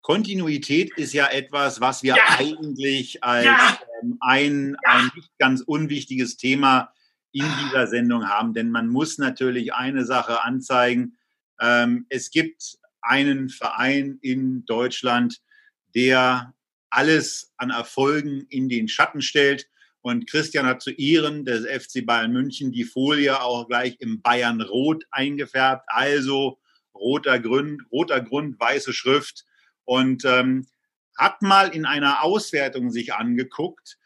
[0.00, 2.38] Kontinuität ist ja etwas, was wir ja.
[2.38, 3.78] eigentlich als ja.
[4.02, 4.98] ähm, ein, ja.
[4.98, 6.92] ein nicht ganz unwichtiges Thema
[7.32, 11.16] in dieser Sendung haben, denn man muss natürlich eine Sache anzeigen.
[11.60, 15.40] Ähm, es gibt einen Verein in Deutschland,
[15.94, 16.54] der
[16.90, 19.68] alles an Erfolgen in den Schatten stellt.
[20.02, 24.60] Und Christian hat zu Ehren des FC Bayern München die Folie auch gleich im Bayern
[24.60, 25.84] Rot eingefärbt.
[25.86, 26.58] Also
[26.94, 29.44] roter Grund, roter Grund, weiße Schrift.
[29.84, 30.66] Und ähm,
[31.16, 33.98] hat mal in einer Auswertung sich angeguckt,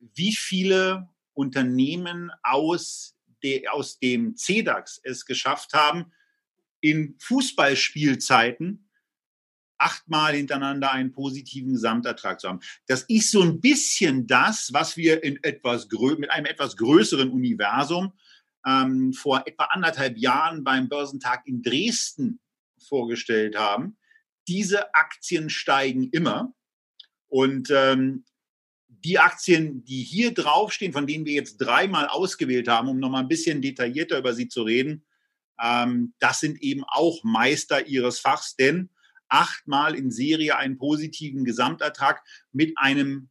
[0.00, 6.12] wie viele Unternehmen aus, de, aus dem CEDAX es geschafft haben,
[6.80, 8.87] in Fußballspielzeiten
[9.78, 12.60] achtmal hintereinander einen positiven Gesamtertrag zu haben.
[12.86, 15.88] Das ist so ein bisschen das, was wir in etwas
[16.18, 18.12] mit einem etwas größeren Universum
[18.66, 22.40] ähm, vor etwa anderthalb Jahren beim Börsentag in Dresden
[22.78, 23.96] vorgestellt haben.
[24.46, 26.54] Diese Aktien steigen immer
[27.28, 28.24] und ähm,
[29.04, 33.28] die Aktien, die hier draufstehen, von denen wir jetzt dreimal ausgewählt haben, um nochmal ein
[33.28, 35.04] bisschen detaillierter über sie zu reden,
[35.60, 38.90] ähm, das sind eben auch Meister ihres Fachs, denn
[39.28, 43.30] achtmal in Serie einen positiven Gesamtertrag mit einem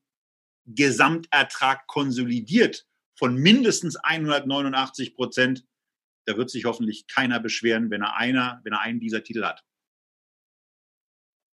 [0.65, 2.85] Gesamtertrag konsolidiert
[3.17, 5.65] von mindestens 189 Prozent.
[6.25, 9.63] Da wird sich hoffentlich keiner beschweren, wenn er einer, wenn er einen dieser Titel hat.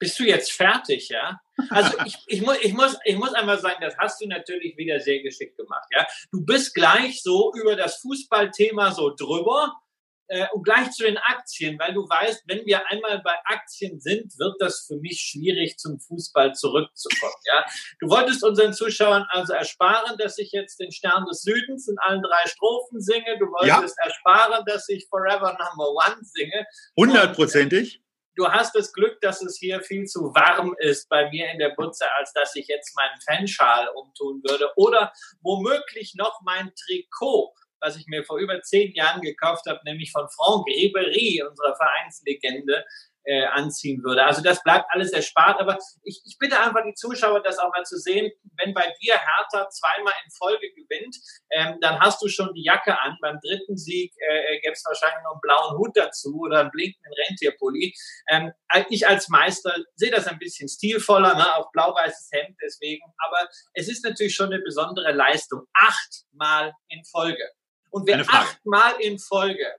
[0.01, 1.41] Bist du jetzt fertig, ja?
[1.71, 5.01] Also ich, ich, muss, ich, muss, ich muss einmal sagen, das hast du natürlich wieder
[5.01, 6.07] sehr geschickt gemacht, ja?
[6.33, 9.81] Du bist gleich so über das Fußballthema so drüber
[10.29, 14.33] äh, und gleich zu den Aktien, weil du weißt, wenn wir einmal bei Aktien sind,
[14.39, 17.35] wird das für mich schwierig, zum Fußball zurückzukommen.
[17.47, 17.65] Ja?
[18.01, 22.23] Du wolltest unseren Zuschauern also ersparen, dass ich jetzt den Stern des Südens in allen
[22.23, 23.39] drei Strophen singe.
[23.39, 24.05] Du wolltest ja.
[24.05, 26.67] ersparen, dass ich Forever Number One singe.
[26.97, 28.01] Hundertprozentig.
[28.37, 31.71] Du hast das Glück, dass es hier viel zu warm ist bei mir in der
[31.71, 34.73] Butze, als dass ich jetzt meinen Fanschal umtun würde.
[34.77, 40.11] Oder womöglich noch mein Trikot was ich mir vor über zehn Jahren gekauft habe, nämlich
[40.11, 42.85] von Franck Ribery, unserer Vereinslegende,
[43.25, 44.25] äh, anziehen würde.
[44.25, 47.85] Also das bleibt alles erspart, aber ich, ich bitte einfach die Zuschauer, das auch mal
[47.85, 48.31] zu sehen.
[48.59, 51.17] Wenn bei dir Hertha zweimal in Folge gewinnt,
[51.51, 53.17] ähm, dann hast du schon die Jacke an.
[53.21, 57.13] Beim dritten Sieg äh, gäbe es wahrscheinlich noch einen blauen Hut dazu oder einen blinkenden
[57.27, 57.95] Rentierpulli.
[58.29, 58.53] Ähm,
[58.91, 63.89] ich als Meister sehe das ein bisschen stilvoller, ne, auf blau-weißes Hemd deswegen, aber es
[63.89, 65.63] ist natürlich schon eine besondere Leistung.
[65.75, 67.49] Achtmal in Folge.
[67.95, 69.73] Und wer achtmal in Folge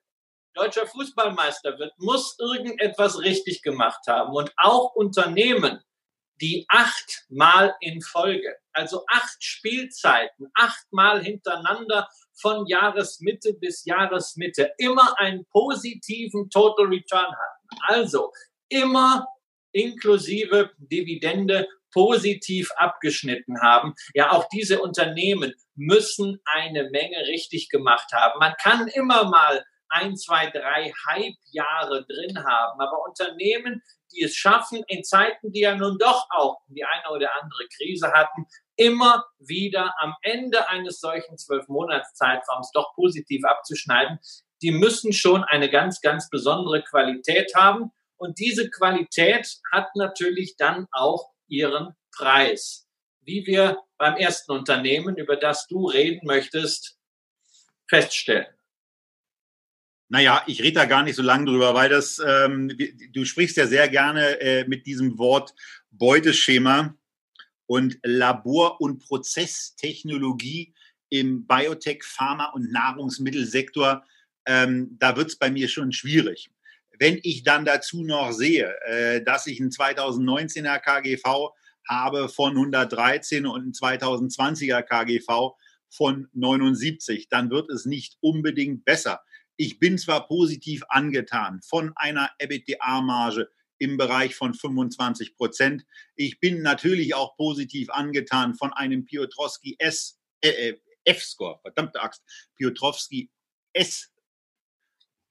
[0.54, 4.34] deutscher Fußballmeister wird, muss irgendetwas richtig gemacht haben.
[4.34, 5.84] Und auch Unternehmen,
[6.39, 15.45] die achtmal in Folge, also acht Spielzeiten, achtmal hintereinander von Jahresmitte bis Jahresmitte immer einen
[15.47, 17.78] positiven Total Return hatten.
[17.88, 18.32] Also
[18.69, 19.28] immer
[19.73, 23.93] inklusive Dividende positiv abgeschnitten haben.
[24.13, 28.38] Ja, auch diese Unternehmen müssen eine Menge richtig gemacht haben.
[28.39, 33.81] Man kann immer mal ein, zwei, drei Hype-Jahre drin haben, aber Unternehmen,
[34.12, 38.12] die es schaffen, in Zeiten, die ja nun doch auch die eine oder andere Krise
[38.12, 44.19] hatten, immer wieder am Ende eines solchen zwölf Monatszeitraums doch positiv abzuschneiden,
[44.62, 47.91] die müssen schon eine ganz, ganz besondere Qualität haben.
[48.17, 52.88] Und diese Qualität hat natürlich dann auch ihren Preis.
[53.21, 56.97] Wie wir beim ersten Unternehmen, über das du reden möchtest,
[57.88, 58.47] feststellen.
[60.08, 62.71] Naja, ich rede da gar nicht so lange drüber, weil das, ähm,
[63.12, 65.53] du sprichst ja sehr gerne äh, mit diesem Wort
[65.89, 66.95] Beuteschema
[67.65, 70.75] und Labor- und Prozesstechnologie
[71.10, 74.05] im Biotech, Pharma- und Nahrungsmittelsektor.
[74.45, 76.51] Ähm, da wird es bei mir schon schwierig.
[76.99, 81.51] Wenn ich dann dazu noch sehe, äh, dass ich ein 2019er KGV
[81.88, 85.55] habe von 113 und ein 2020er KGV
[85.89, 89.21] von 79, dann wird es nicht unbedingt besser.
[89.58, 95.86] Ich bin zwar positiv angetan von einer EBITDA-Marge im Bereich von 25 Prozent.
[96.15, 102.23] Ich bin natürlich auch positiv angetan von einem Piotrowski S, äh, äh, F-Score, verdammte Axt,
[102.58, 103.29] Piotrowski
[103.73, 104.12] S.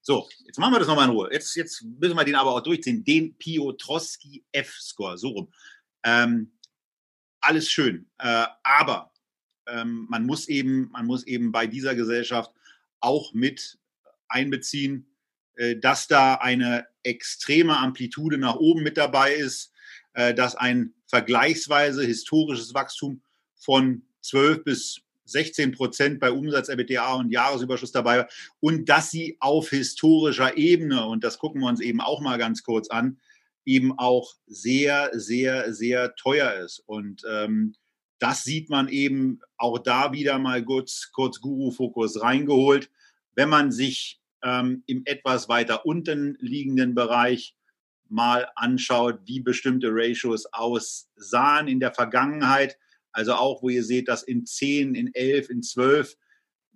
[0.07, 1.31] So, jetzt machen wir das nochmal in Ruhe.
[1.33, 3.03] Jetzt, jetzt müssen wir den aber auch durchziehen.
[3.03, 5.53] Den Piotrowski F-Score, so rum.
[6.03, 6.53] Ähm,
[7.41, 8.07] alles schön.
[8.19, 9.15] Äh, aber
[9.67, 12.53] ähm, man, muss eben, man muss eben bei dieser Gesellschaft
[13.01, 13.79] auch mit
[14.29, 15.07] einbeziehen,
[15.55, 19.73] äh, dass da eine extreme Amplitude nach oben mit dabei ist,
[20.13, 23.23] äh, dass ein vergleichsweise historisches Wachstum
[23.55, 28.29] von 12 bis 16 Prozent bei Umsatz, EBITDA und Jahresüberschuss dabei war
[28.61, 32.63] und dass sie auf historischer Ebene, und das gucken wir uns eben auch mal ganz
[32.63, 33.19] kurz an,
[33.65, 36.83] eben auch sehr, sehr, sehr teuer ist.
[36.87, 37.75] Und ähm,
[38.19, 42.91] das sieht man eben auch da wieder mal kurz, kurz Guru-Fokus reingeholt.
[43.35, 47.57] Wenn man sich ähm, im etwas weiter unten liegenden Bereich
[48.09, 52.79] mal anschaut, wie bestimmte Ratios aussahen in der Vergangenheit.
[53.15, 56.17] Also auch, wo ihr seht, dass in 10, in 11, in 12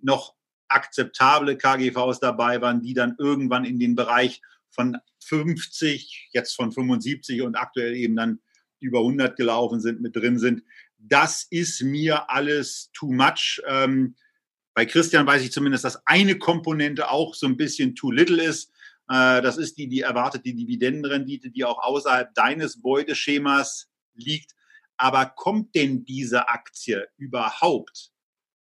[0.01, 0.33] noch
[0.69, 7.41] akzeptable KGVs dabei waren, die dann irgendwann in den Bereich von 50, jetzt von 75
[7.41, 8.39] und aktuell eben dann
[8.79, 10.63] über 100 gelaufen sind, mit drin sind.
[10.97, 13.61] Das ist mir alles too much.
[13.67, 14.15] Ähm,
[14.73, 18.71] bei Christian weiß ich zumindest, dass eine Komponente auch so ein bisschen too little ist.
[19.09, 24.55] Äh, das ist die, die erwartete Dividendenrendite, die auch außerhalb deines Beuteschemas liegt.
[24.99, 28.11] Aber kommt denn diese Aktie überhaupt,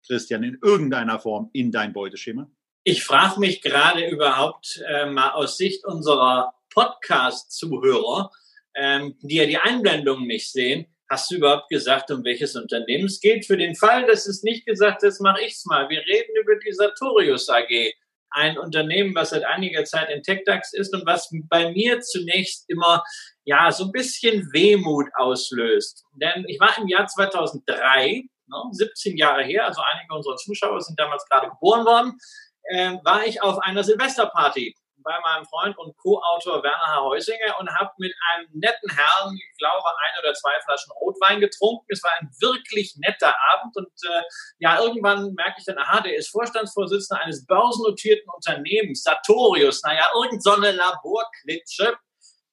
[0.06, 2.50] Christian, in irgendeiner Form in dein Beuteschema?
[2.84, 8.30] Ich frage mich gerade überhaupt äh, mal aus Sicht unserer Podcast-Zuhörer,
[8.74, 13.20] ähm, die ja die Einblendungen nicht sehen, Hast du überhaupt gesagt, um welches Unternehmen es
[13.20, 13.44] geht?
[13.44, 15.90] Für den Fall, dass es nicht gesagt ist, mache ich es mal.
[15.90, 17.92] Wir reden über die Sartorius AG,
[18.32, 23.02] ein Unternehmen, was seit einiger Zeit in TechDAX ist und was bei mir zunächst immer
[23.44, 26.04] ja so ein bisschen Wehmut auslöst.
[26.14, 30.98] Denn ich war im Jahr 2003, ne, 17 Jahre her, also einige unserer Zuschauer sind
[30.98, 32.18] damals gerade geboren worden,
[32.64, 37.02] äh, war ich auf einer Silvesterparty bei meinem Freund und Co-Autor Werner H.
[37.02, 41.86] Heusinger und habe mit einem netten Herrn, ich glaube, ein oder zwei Flaschen Rotwein getrunken.
[41.88, 44.22] Es war ein wirklich netter Abend und äh,
[44.58, 50.42] ja, irgendwann merke ich dann, aha, der ist Vorstandsvorsitzender eines börsennotierten Unternehmens, Sartorius, naja, irgend
[50.42, 51.96] so Laborklitsche.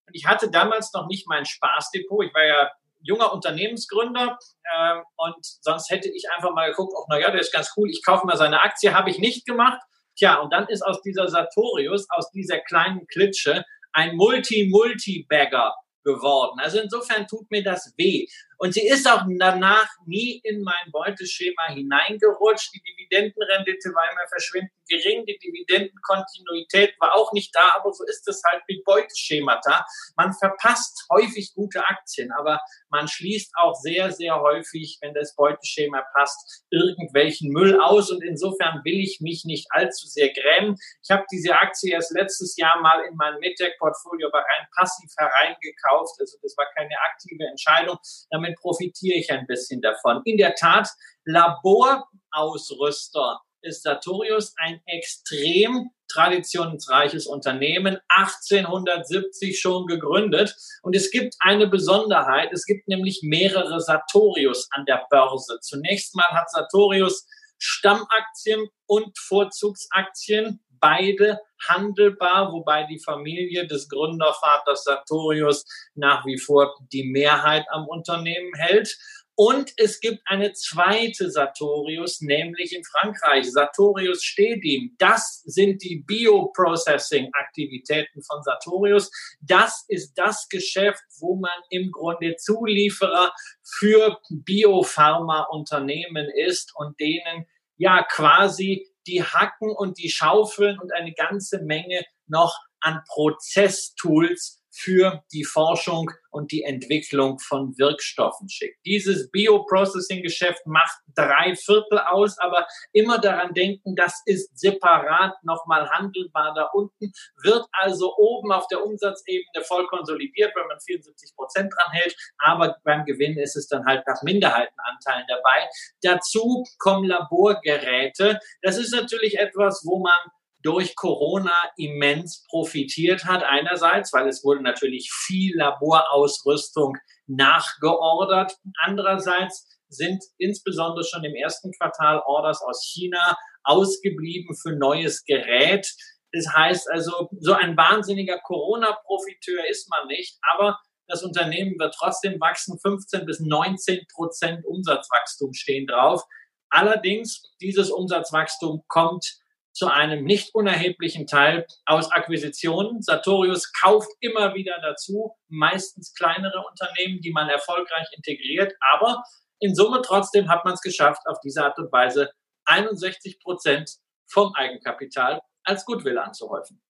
[0.07, 2.25] Und ich hatte damals noch nicht mein Spaßdepot.
[2.25, 7.31] Ich war ja junger Unternehmensgründer äh, und sonst hätte ich einfach mal geguckt, ach naja,
[7.31, 9.79] der ist ganz cool, ich kaufe mal seine Aktie, habe ich nicht gemacht.
[10.19, 16.59] Tja, und dann ist aus dieser Sartorius, aus dieser kleinen Klitsche, ein Multi-Multi-Bagger geworden.
[16.59, 18.27] Also insofern tut mir das weh.
[18.59, 22.73] Und sie ist auch danach nie in mein Beuteschema hineingerutscht.
[22.73, 25.25] Die Dividendenrendite war immer verschwindend gering.
[25.25, 27.71] Die Dividendenkontinuität war auch nicht da.
[27.75, 29.85] Aber so ist es halt mit Beuteschemata.
[30.15, 36.03] Man verpasst häufig gute Aktien, aber man schließt auch sehr, sehr häufig, wenn das Beuteschema
[36.13, 38.11] passt, irgendwelchen Müll aus.
[38.11, 40.75] Und insofern will ich mich nicht allzu sehr grämen.
[41.03, 46.19] Ich habe diese Aktie erst letztes Jahr mal in mein MedTech-Portfolio aber rein passiv hereingekauft.
[46.19, 47.97] Also das war keine aktive Entscheidung.
[48.29, 50.21] Damit damit profitiere ich ein bisschen davon.
[50.25, 50.89] In der Tat,
[51.25, 60.55] Laborausrüster ist Sartorius ein extrem traditionsreiches Unternehmen, 1870 schon gegründet.
[60.81, 65.59] Und es gibt eine Besonderheit, es gibt nämlich mehrere Sartorius an der Börse.
[65.61, 67.27] Zunächst mal hat Sartorius
[67.59, 75.65] Stammaktien und Vorzugsaktien beide handelbar, wobei die Familie des Gründervaters Sartorius
[75.95, 78.97] nach wie vor die Mehrheit am Unternehmen hält.
[79.41, 84.97] Und es gibt eine zweite Sartorius, nämlich in Frankreich, Sartorius Stedim.
[84.97, 89.09] Das sind die Bioprocessing-Aktivitäten von Sartorius.
[89.39, 97.45] Das ist das Geschäft, wo man im Grunde Zulieferer für Biopharma-Unternehmen ist und denen
[97.77, 105.23] ja quasi die Hacken und die Schaufeln und eine ganze Menge noch an Prozesstools für
[105.33, 108.85] die Forschung und die Entwicklung von Wirkstoffen schickt.
[108.85, 116.53] Dieses Bioprocessing-Geschäft macht drei Viertel aus, aber immer daran denken, das ist separat nochmal handelbar
[116.55, 117.11] da unten,
[117.41, 122.77] wird also oben auf der Umsatzebene voll konsolidiert, wenn man 74 Prozent dran hält, aber
[122.83, 125.67] beim Gewinn ist es dann halt nach Minderheitenanteilen dabei.
[126.01, 128.39] Dazu kommen Laborgeräte.
[128.61, 130.13] Das ist natürlich etwas, wo man
[130.61, 133.43] durch Corona immens profitiert hat.
[133.43, 138.57] Einerseits, weil es wurde natürlich viel Laborausrüstung nachgeordert.
[138.83, 145.87] Andererseits sind insbesondere schon im ersten Quartal Orders aus China ausgeblieben für neues Gerät.
[146.31, 152.39] Das heißt also, so ein wahnsinniger Corona-Profiteur ist man nicht, aber das Unternehmen wird trotzdem
[152.39, 152.79] wachsen.
[152.79, 156.23] 15 bis 19 Prozent Umsatzwachstum stehen drauf.
[156.69, 159.39] Allerdings, dieses Umsatzwachstum kommt
[159.71, 163.01] zu einem nicht unerheblichen Teil aus Akquisitionen.
[163.01, 168.73] Sartorius kauft immer wieder dazu, meistens kleinere Unternehmen, die man erfolgreich integriert.
[168.91, 169.23] Aber
[169.59, 172.31] in Summe trotzdem hat man es geschafft, auf diese Art und Weise
[172.65, 173.91] 61 Prozent
[174.27, 176.81] vom Eigenkapital als Goodwill anzuhäufen.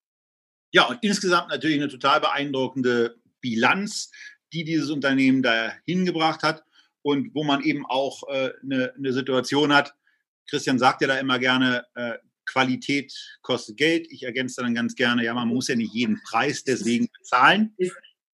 [0.72, 4.12] Ja, und insgesamt natürlich eine total beeindruckende Bilanz,
[4.54, 6.64] die dieses Unternehmen da hingebracht hat
[7.02, 9.96] und wo man eben auch äh, eine, eine Situation hat.
[10.48, 12.18] Christian sagt ja da immer gerne, äh,
[12.52, 14.08] Qualität kostet Geld.
[14.12, 17.76] Ich ergänze dann ganz gerne, ja, man muss ja nicht jeden Preis deswegen bezahlen.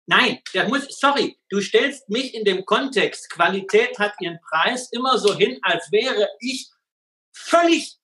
[0.08, 5.18] Nein, der muss, sorry, du stellst mich in dem Kontext, Qualität hat ihren Preis immer
[5.18, 6.70] so hin, als wäre ich
[7.34, 7.98] völlig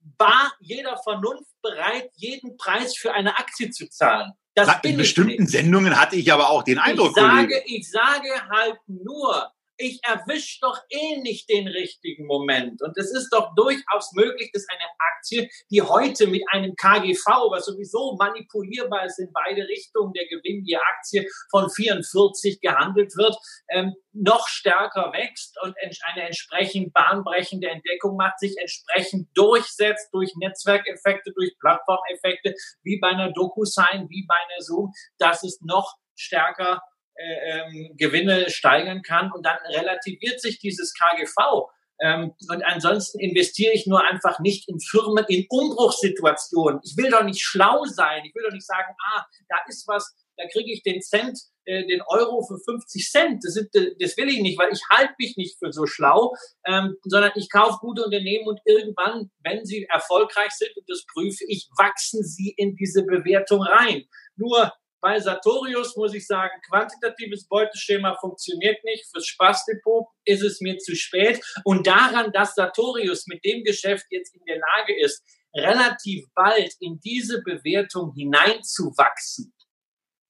[0.00, 4.32] bar jeder Vernunft bereit, jeden Preis für eine Aktie zu zahlen.
[4.54, 7.16] Das in bestimmten Sendungen hatte ich aber auch den Eindruck.
[7.16, 12.82] Ich sage, ich sage halt nur, ich erwische doch eh nicht den richtigen Moment.
[12.82, 17.64] Und es ist doch durchaus möglich, dass eine Aktie, die heute mit einem KGV, was
[17.64, 23.36] sowieso manipulierbar ist in beide Richtungen, der Gewinn die Aktie von 44 gehandelt wird,
[23.68, 31.32] ähm, noch stärker wächst und eine entsprechend bahnbrechende Entdeckung macht, sich entsprechend durchsetzt durch Netzwerkeffekte,
[31.32, 36.82] durch Plattformeffekte, wie bei einer DocuSign, wie bei einer Zoom, dass es noch stärker
[37.20, 41.68] äh, ähm, Gewinne steigern kann und dann relativiert sich dieses KGV.
[42.02, 46.80] Ähm, und ansonsten investiere ich nur einfach nicht in Firmen, in Umbruchssituationen.
[46.82, 48.22] Ich will doch nicht schlau sein.
[48.24, 51.86] Ich will doch nicht sagen, ah, da ist was, da kriege ich den Cent, äh,
[51.86, 53.44] den Euro für 50 Cent.
[53.44, 56.34] Das, sind, das will ich nicht, weil ich halte mich nicht für so schlau,
[56.66, 61.44] ähm, sondern ich kaufe gute Unternehmen und irgendwann, wenn sie erfolgreich sind, und das prüfe
[61.48, 64.04] ich, wachsen sie in diese Bewertung rein.
[64.36, 69.06] Nur bei Sartorius muss ich sagen, quantitatives Beuteschema funktioniert nicht.
[69.10, 71.40] Fürs Spaßdepot ist es mir zu spät.
[71.64, 75.22] Und daran, dass Sartorius mit dem Geschäft jetzt in der Lage ist,
[75.54, 79.52] relativ bald in diese Bewertung hineinzuwachsen,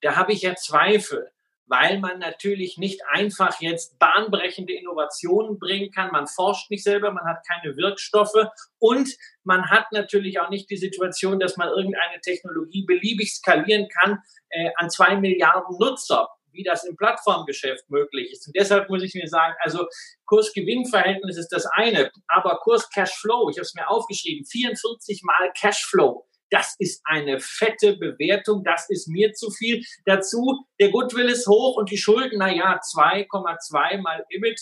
[0.00, 1.30] da habe ich ja Zweifel
[1.70, 6.10] weil man natürlich nicht einfach jetzt bahnbrechende Innovationen bringen kann.
[6.10, 8.48] Man forscht nicht selber, man hat keine Wirkstoffe
[8.78, 14.18] und man hat natürlich auch nicht die Situation, dass man irgendeine Technologie beliebig skalieren kann
[14.50, 18.48] äh, an zwei Milliarden Nutzer wie das im Plattformgeschäft möglich ist.
[18.48, 19.86] Und deshalb muss ich mir sagen, also
[20.26, 26.74] Kurs-Gewinn-Verhältnis ist das eine, aber Kurs-Cashflow, ich habe es mir aufgeschrieben, 44 mal Cashflow das
[26.78, 29.84] ist eine fette Bewertung, das ist mir zu viel.
[30.04, 34.60] Dazu, der Goodwill ist hoch und die Schulden, na ja, 2,2 mal EBIT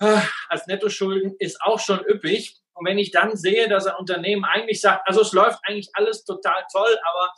[0.00, 2.56] äh, als Nettoschulden ist auch schon üppig.
[2.74, 6.24] Und wenn ich dann sehe, dass ein Unternehmen eigentlich sagt, also es läuft eigentlich alles
[6.24, 7.32] total toll, aber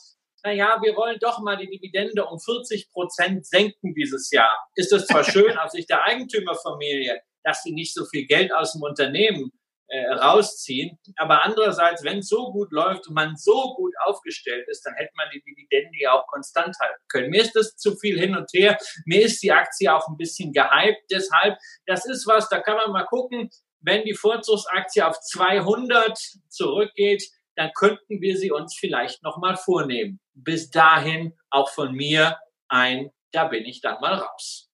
[0.44, 4.68] naja, wir wollen doch mal die Dividende um 40 Prozent senken dieses Jahr.
[4.74, 8.72] Ist das zwar schön aus Sicht der Eigentümerfamilie, dass sie nicht so viel Geld aus
[8.72, 9.52] dem Unternehmen
[9.88, 10.98] äh, rausziehen.
[11.16, 15.12] Aber andererseits, wenn es so gut läuft und man so gut aufgestellt ist, dann hätte
[15.16, 17.30] man die Dividende ja auch konstant halten können.
[17.30, 18.78] Mir ist das zu viel hin und her.
[19.06, 21.02] Mir ist die Aktie auch ein bisschen gehypt.
[21.10, 26.18] Deshalb, das ist was, da kann man mal gucken, wenn die Vorzugsaktie auf 200
[26.48, 27.24] zurückgeht,
[27.54, 30.20] dann könnten wir sie uns vielleicht nochmal vornehmen.
[30.34, 34.70] Bis dahin auch von mir ein, da bin ich dann mal raus.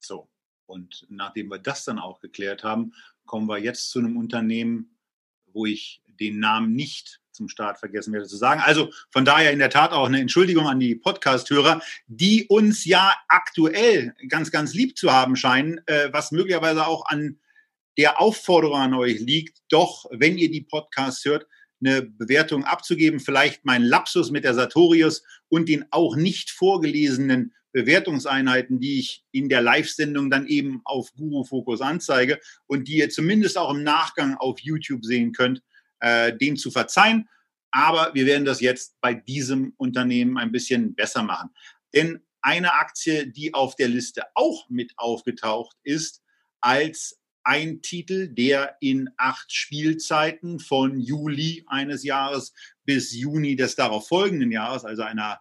[0.00, 0.28] So.
[0.66, 2.92] Und nachdem wir das dann auch geklärt haben,
[3.26, 4.98] kommen wir jetzt zu einem Unternehmen,
[5.52, 8.60] wo ich den Namen nicht zum Start vergessen werde zu sagen.
[8.64, 13.14] Also von daher in der Tat auch eine Entschuldigung an die Podcast-Hörer, die uns ja
[13.28, 17.38] aktuell ganz, ganz lieb zu haben scheinen, äh, was möglicherweise auch an
[17.98, 21.46] der Aufforderung an euch liegt, doch, wenn ihr die Podcasts hört,
[21.80, 23.20] eine Bewertung abzugeben.
[23.20, 29.50] Vielleicht mein Lapsus mit der Sartorius und den auch nicht vorgelesenen Bewertungseinheiten, die ich in
[29.50, 34.34] der Live-Sendung dann eben auf Guru Focus anzeige und die ihr zumindest auch im Nachgang
[34.36, 35.62] auf YouTube sehen könnt,
[36.00, 37.28] äh, den zu verzeihen.
[37.70, 41.50] Aber wir werden das jetzt bei diesem Unternehmen ein bisschen besser machen.
[41.94, 46.22] Denn eine Aktie, die auf der Liste auch mit aufgetaucht ist,
[46.60, 52.52] als ein Titel, der in acht Spielzeiten von Juli eines Jahres
[52.84, 55.40] bis Juni des darauf folgenden Jahres, also einer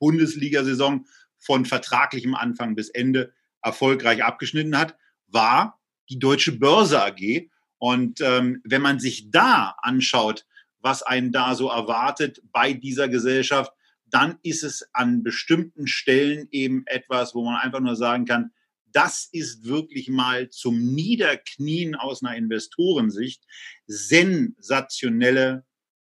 [0.00, 1.06] Bundesliga-Saison,
[1.38, 3.32] von vertraglichem Anfang bis Ende
[3.62, 4.96] erfolgreich abgeschnitten hat,
[5.28, 5.80] war
[6.10, 7.48] die Deutsche Börse AG.
[7.78, 10.44] Und ähm, wenn man sich da anschaut,
[10.80, 13.72] was einen da so erwartet bei dieser Gesellschaft,
[14.06, 18.50] dann ist es an bestimmten Stellen eben etwas, wo man einfach nur sagen kann,
[18.92, 23.44] das ist wirklich mal zum Niederknien aus einer Investorensicht
[23.86, 25.64] sensationelle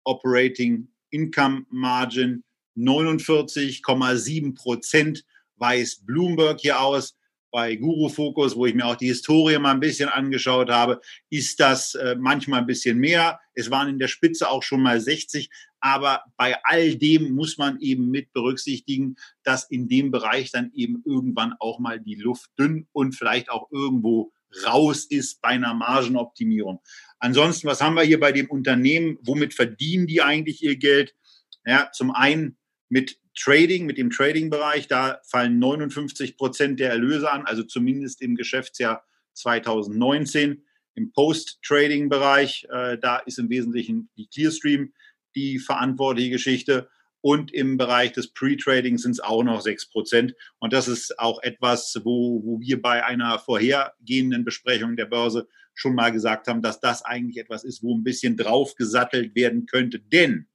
[0.03, 2.43] Operating Income Margin,
[2.77, 5.25] 49,7 Prozent
[5.55, 7.16] weist Bloomberg hier aus.
[7.51, 11.59] Bei Guru Focus, wo ich mir auch die Historie mal ein bisschen angeschaut habe, ist
[11.59, 13.39] das äh, manchmal ein bisschen mehr.
[13.53, 15.49] Es waren in der Spitze auch schon mal 60.
[15.79, 21.03] Aber bei all dem muss man eben mit berücksichtigen, dass in dem Bereich dann eben
[21.05, 24.33] irgendwann auch mal die Luft dünn und vielleicht auch irgendwo
[24.65, 26.81] raus ist bei einer Margenoptimierung.
[27.19, 29.17] Ansonsten, was haben wir hier bei dem Unternehmen?
[29.21, 31.15] Womit verdienen die eigentlich ihr Geld?
[31.65, 32.57] Ja, zum einen
[32.89, 38.35] mit Trading, mit dem Trading-Bereich, da fallen 59 Prozent der Erlöse an, also zumindest im
[38.35, 40.63] Geschäftsjahr 2019.
[40.95, 44.91] Im Post-Trading-Bereich, äh, da ist im Wesentlichen die Clearstream
[45.35, 46.89] die verantwortliche Geschichte.
[47.21, 50.33] Und im Bereich des Pre-Trading sind es auch noch 6 Prozent.
[50.59, 55.93] Und das ist auch etwas, wo, wo wir bei einer vorhergehenden Besprechung der Börse schon
[55.93, 59.99] mal gesagt haben, dass das eigentlich etwas ist, wo ein bisschen draufgesattelt werden könnte.
[59.99, 60.47] Denn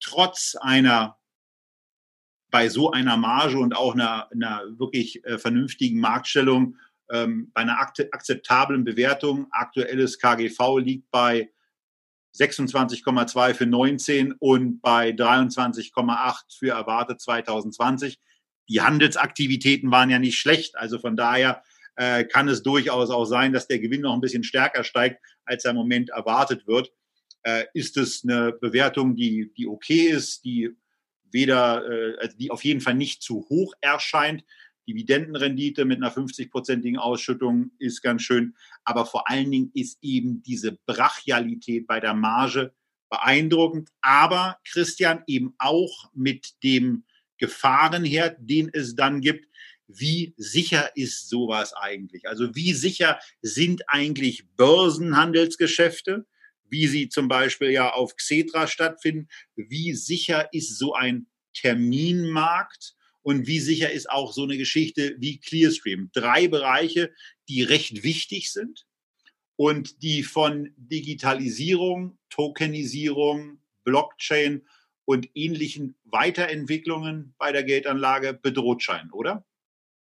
[0.00, 1.18] trotz einer
[2.54, 6.76] bei so einer Marge und auch einer, einer wirklich äh, vernünftigen Marktstellung
[7.10, 9.48] ähm, bei einer akzeptablen Bewertung.
[9.50, 11.50] Aktuelles KGV liegt bei
[12.38, 18.20] 26,2 für 19 und bei 23,8 für erwartet 2020.
[18.68, 21.64] Die Handelsaktivitäten waren ja nicht schlecht, also von daher
[21.96, 25.64] äh, kann es durchaus auch sein, dass der Gewinn noch ein bisschen stärker steigt, als
[25.64, 26.92] er im Moment erwartet wird.
[27.42, 30.76] Äh, ist es eine Bewertung, die, die okay ist, die
[31.34, 34.44] weder, äh, also die auf jeden Fall nicht zu hoch erscheint.
[34.88, 38.54] Dividendenrendite mit einer 50-prozentigen Ausschüttung ist ganz schön.
[38.84, 42.72] Aber vor allen Dingen ist eben diese Brachialität bei der Marge
[43.10, 43.90] beeindruckend.
[44.00, 47.04] Aber Christian eben auch mit dem
[47.38, 49.48] Gefahrenherd, den es dann gibt.
[49.86, 52.26] Wie sicher ist sowas eigentlich?
[52.28, 56.26] Also wie sicher sind eigentlich Börsenhandelsgeschäfte?
[56.74, 59.28] Wie sie zum Beispiel ja auf Xetra stattfinden.
[59.54, 62.96] Wie sicher ist so ein Terminmarkt?
[63.22, 66.10] Und wie sicher ist auch so eine Geschichte wie Clearstream?
[66.12, 67.14] Drei Bereiche,
[67.48, 68.86] die recht wichtig sind
[69.54, 74.66] und die von Digitalisierung, Tokenisierung, Blockchain
[75.04, 79.46] und ähnlichen Weiterentwicklungen bei der Geldanlage bedroht scheinen, oder?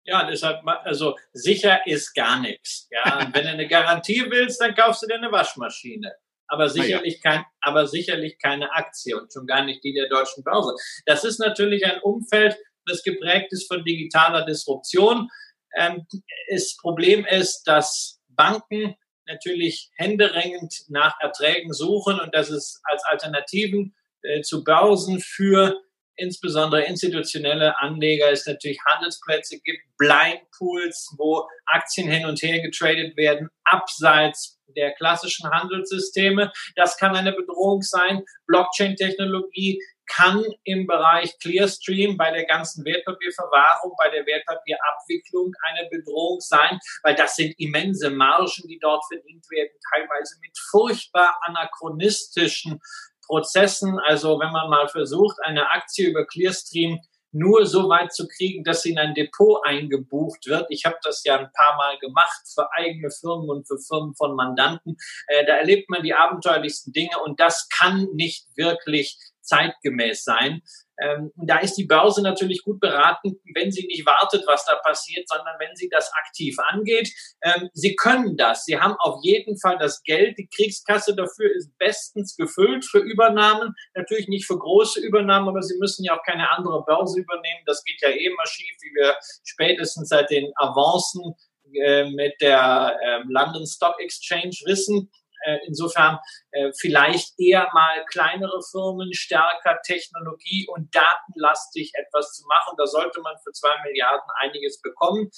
[0.06, 2.88] Ja, deshalb, also sicher ist gar nichts.
[2.90, 6.12] Ja, wenn du eine Garantie willst, dann kaufst du dir eine Waschmaschine.
[6.48, 7.32] Aber sicherlich, ja.
[7.32, 10.76] kein, aber sicherlich keine Aktie und schon gar nicht die der deutschen Börse.
[11.06, 15.30] Das ist natürlich ein Umfeld, das geprägt ist von digitaler Disruption.
[15.76, 16.06] Ähm,
[16.50, 23.96] das Problem ist, dass Banken natürlich händeringend nach Erträgen suchen und dass es als Alternativen
[24.22, 25.80] äh, zu Börsen für
[26.16, 33.16] insbesondere institutionelle Anleger es natürlich Handelsplätze gibt, Blind Pools, wo Aktien hin und her getradet
[33.18, 36.52] werden, abseits der klassischen Handelssysteme.
[36.76, 38.24] Das kann eine Bedrohung sein.
[38.48, 46.80] Blockchain-Technologie kann im Bereich Clearstream bei der ganzen Wertpapierverwahrung, bei der Wertpapierabwicklung eine Bedrohung sein,
[47.04, 52.82] weil das sind immense Margen, die dort verdient werden, teilweise mit furchtbar anachronistischen
[53.26, 54.00] Prozessen.
[54.00, 57.00] Also wenn man mal versucht, eine Aktie über Clearstream
[57.34, 60.68] nur so weit zu kriegen, dass sie in ein Depot eingebucht wird.
[60.70, 64.36] Ich habe das ja ein paar Mal gemacht für eigene Firmen und für Firmen von
[64.36, 64.96] Mandanten.
[65.28, 69.18] Äh, da erlebt man die abenteuerlichsten Dinge und das kann nicht wirklich
[69.54, 70.62] zeitgemäß sein.
[71.02, 75.28] Ähm, da ist die Börse natürlich gut beraten, wenn sie nicht wartet, was da passiert,
[75.28, 77.10] sondern wenn sie das aktiv angeht.
[77.42, 78.66] Ähm, sie können das.
[78.66, 80.38] Sie haben auf jeden Fall das Geld.
[80.38, 83.74] Die Kriegskasse dafür ist bestens gefüllt für Übernahmen.
[83.96, 87.64] Natürlich nicht für große Übernahmen, aber sie müssen ja auch keine andere Börse übernehmen.
[87.66, 91.34] Das geht ja eh immer schief, wie wir spätestens seit den Avancen
[91.74, 95.10] äh, mit der äh, London Stock Exchange wissen.
[95.46, 96.20] Äh, insofern
[96.52, 102.76] äh, vielleicht eher mal kleinere Firmen stärker technologie- und datenlastig etwas zu machen.
[102.78, 105.30] Da sollte man für zwei Milliarden einiges bekommen.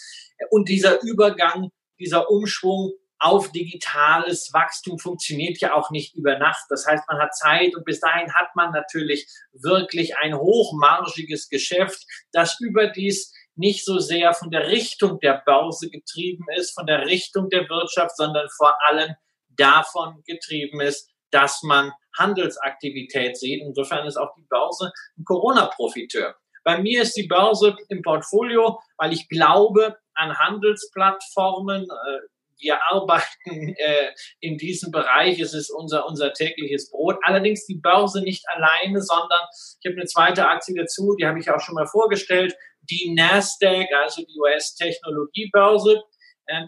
[0.49, 6.65] Und dieser Übergang, dieser Umschwung auf digitales Wachstum funktioniert ja auch nicht über Nacht.
[6.69, 12.05] Das heißt, man hat Zeit und bis dahin hat man natürlich wirklich ein hochmargiges Geschäft,
[12.31, 17.49] das überdies nicht so sehr von der Richtung der Börse getrieben ist, von der Richtung
[17.49, 19.15] der Wirtschaft, sondern vor allem
[19.57, 23.61] davon getrieben ist, dass man Handelsaktivität sieht.
[23.61, 26.35] Insofern ist auch die Börse ein Corona-Profiteur.
[26.63, 31.83] Bei mir ist die Börse im Portfolio, weil ich glaube an Handelsplattformen.
[31.83, 32.19] Äh,
[32.57, 35.39] wir arbeiten äh, in diesem Bereich.
[35.39, 37.17] Es ist unser, unser tägliches Brot.
[37.23, 39.41] Allerdings die Börse nicht alleine, sondern
[39.79, 42.55] ich habe eine zweite Aktie dazu, die habe ich auch schon mal vorgestellt.
[42.89, 46.03] Die Nasdaq, also die US-Technologiebörse,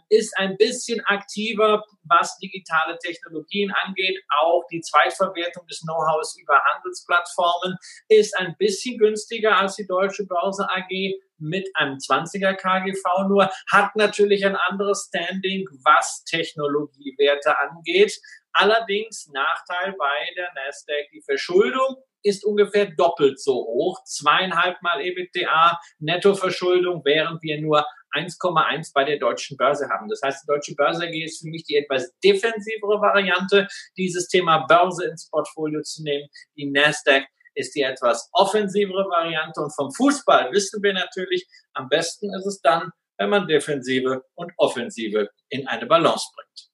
[0.09, 4.19] ist ein bisschen aktiver, was digitale Technologien angeht.
[4.41, 10.67] Auch die Zweitverwertung des Know-hows über Handelsplattformen ist ein bisschen günstiger als die Deutsche Börse
[10.69, 18.19] AG mit einem 20er KGV nur, hat natürlich ein anderes Standing, was Technologiewerte angeht.
[18.53, 25.79] Allerdings Nachteil bei der Nasdaq, die Verschuldung ist ungefähr doppelt so hoch, zweieinhalb Mal EBITDA
[25.99, 27.85] Nettoverschuldung, während wir nur
[28.15, 30.07] 1,1 bei der deutschen Börse haben.
[30.09, 34.65] Das heißt, die deutsche Börse AG ist für mich die etwas defensivere Variante, dieses Thema
[34.67, 36.27] Börse ins Portfolio zu nehmen.
[36.55, 39.61] Die Nasdaq ist die etwas offensivere Variante.
[39.61, 44.51] Und vom Fußball wissen wir natürlich, am besten ist es dann, wenn man Defensive und
[44.57, 46.69] Offensive in eine Balance bringt.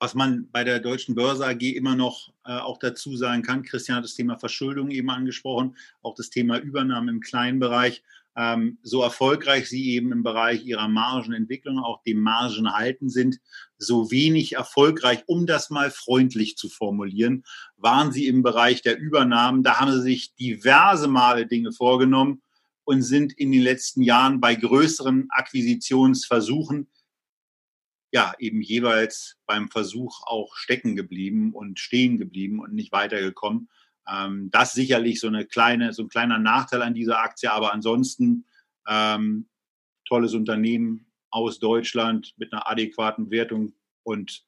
[0.00, 3.96] Was man bei der Deutschen Börse AG immer noch äh, auch dazu sagen kann, Christian
[3.96, 8.02] hat das Thema Verschuldung eben angesprochen, auch das Thema Übernahme im kleinen Bereich
[8.36, 13.38] ähm, so erfolgreich sie eben im Bereich ihrer Margenentwicklung, auch dem Margenhalten sind,
[13.78, 17.44] so wenig erfolgreich, um das mal freundlich zu formulieren,
[17.76, 19.62] waren sie im Bereich der Übernahmen.
[19.62, 22.42] Da haben sie sich diverse Male Dinge vorgenommen
[22.84, 26.88] und sind in den letzten Jahren bei größeren Akquisitionsversuchen
[28.14, 33.68] ja eben jeweils beim Versuch auch stecken geblieben und stehen geblieben und nicht weitergekommen.
[34.10, 38.44] Ähm, das sicherlich so eine kleine, so ein kleiner Nachteil an dieser Aktie, aber ansonsten
[38.86, 39.48] ähm,
[40.06, 43.72] tolles Unternehmen aus Deutschland mit einer adäquaten Wertung.
[44.02, 44.44] Und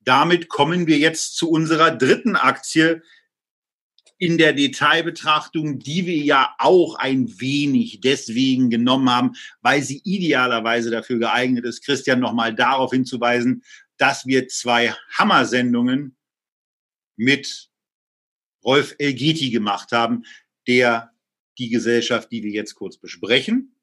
[0.00, 3.02] damit kommen wir jetzt zu unserer dritten Aktie
[4.18, 9.32] in der Detailbetrachtung, die wir ja auch ein wenig deswegen genommen haben,
[9.62, 13.62] weil sie idealerweise dafür geeignet ist, Christian nochmal darauf hinzuweisen,
[13.96, 16.16] dass wir zwei Hammersendungen
[17.16, 17.70] mit
[18.68, 20.24] Rolf Elgeti gemacht haben,
[20.66, 21.14] der
[21.56, 23.74] die Gesellschaft, die wir jetzt kurz besprechen,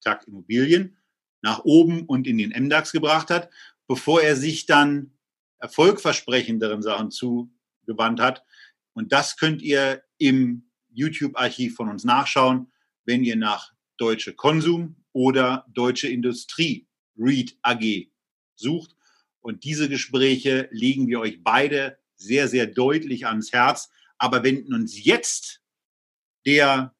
[0.00, 0.96] Takt Immobilien,
[1.40, 3.48] nach oben und in den MDAX gebracht hat,
[3.86, 5.12] bevor er sich dann
[5.60, 8.42] erfolgversprechenderen Sachen zugewandt hat.
[8.92, 12.72] Und das könnt ihr im YouTube-Archiv von uns nachschauen,
[13.04, 18.08] wenn ihr nach Deutsche Konsum oder Deutsche Industrie Read AG
[18.56, 18.96] sucht.
[19.38, 25.04] Und diese Gespräche legen wir euch beide sehr, sehr deutlich ans Herz, aber wenden uns
[25.04, 25.60] jetzt
[26.46, 26.94] der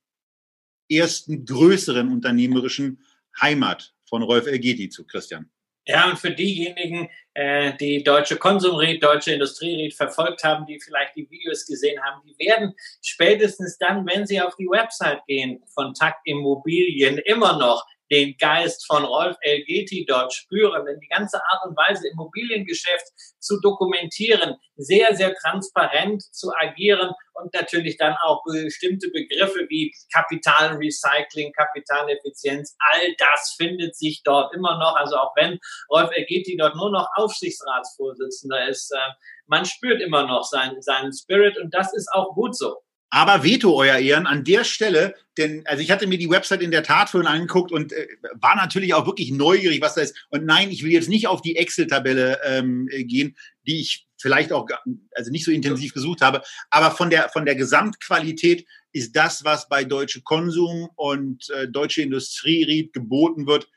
[0.91, 3.05] ersten größeren unternehmerischen
[3.41, 5.51] Heimat von Rolf Elgeti zu, Christian.
[5.87, 11.31] Ja, und für diejenigen, äh, die Deutsche Konsumried, Deutsche Industrieried verfolgt haben, die vielleicht die
[11.31, 16.21] Videos gesehen haben, die werden spätestens dann, wenn sie auf die Website gehen von Takt
[16.25, 20.85] Immobilien, immer noch den Geist von Rolf Elgeti dort spüren.
[20.87, 23.07] Denn die ganze Art und Weise, Immobiliengeschäft
[23.39, 31.53] zu dokumentieren, sehr, sehr transparent zu agieren und natürlich dann auch bestimmte Begriffe wie Kapitalrecycling,
[31.53, 34.97] Kapitaleffizienz, all das findet sich dort immer noch.
[34.97, 35.59] Also auch wenn
[35.91, 39.13] Rolf Elgeti dort nur noch Aufsichtsratsvorsitzender ist, äh,
[39.47, 42.77] man spürt immer noch seinen, seinen Spirit und das ist auch gut so.
[43.11, 46.71] Aber Veto, euer Ehren, an der Stelle, denn also ich hatte mir die Website in
[46.71, 50.27] der Tat vorhin angeguckt und äh, war natürlich auch wirklich neugierig, was da ist.
[50.29, 53.37] Und nein, ich will jetzt nicht auf die Excel-Tabelle ähm, gehen,
[53.67, 54.67] die ich vielleicht auch
[55.15, 56.43] also nicht so intensiv gesucht habe.
[56.71, 62.03] Aber von der von der Gesamtqualität ist das, was bei Deutsche Konsum und äh, Deutsche
[62.03, 63.69] Industrierieb geboten wird,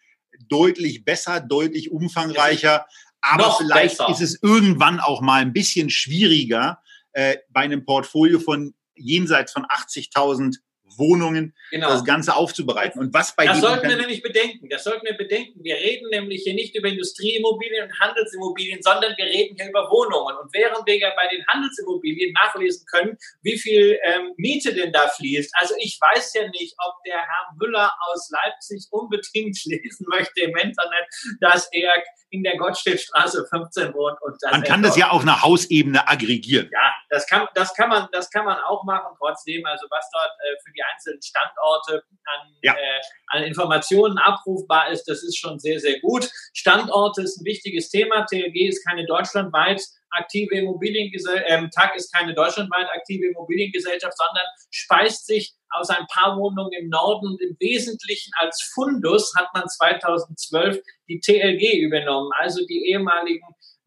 [0.50, 2.86] deutlich besser, deutlich umfangreicher.
[3.22, 4.10] Aber Noch vielleicht besser.
[4.10, 6.80] ist es irgendwann auch mal ein bisschen schwieriger,
[7.14, 10.58] äh, bei einem Portfolio von jenseits von 80.000
[10.98, 11.90] Wohnungen genau.
[11.90, 13.00] das Ganze aufzubereiten.
[13.00, 14.70] Und was bei Das sollten wir nämlich bedenken.
[14.70, 15.64] Das sollten wir bedenken.
[15.64, 20.38] Wir reden nämlich hier nicht über Industrieimmobilien und Handelsimmobilien, sondern wir reden hier über Wohnungen.
[20.38, 25.08] Und während wir ja bei den Handelsimmobilien nachlesen können, wie viel ähm, Miete denn da
[25.08, 25.54] fließt.
[25.60, 30.56] Also ich weiß ja nicht, ob der Herr Müller aus Leipzig unbedingt lesen möchte im
[30.56, 31.06] Internet,
[31.40, 31.92] dass er
[32.32, 34.18] in der Gottstedtstraße 15 wohnt.
[34.22, 36.70] Und man kann das ja auf einer Hausebene aggregieren.
[36.72, 39.16] Ja, das kann, das kann man, das kann man auch machen.
[39.18, 42.74] Trotzdem, also was dort äh, für die einzelnen Standorte an, ja.
[42.74, 46.30] äh, an Informationen abrufbar ist, das ist schon sehr, sehr gut.
[46.54, 48.26] Standorte ist ein wichtiges Thema.
[48.26, 55.26] TLG ist keine deutschlandweit aktive Immobiliengesellschaft, ähm, TAG ist keine deutschlandweit aktive Immobiliengesellschaft, sondern speist
[55.26, 57.38] sich aus ein paar Wohnungen im Norden.
[57.40, 63.46] Im Wesentlichen als Fundus hat man 2012 die TLG übernommen, also die ehemaligen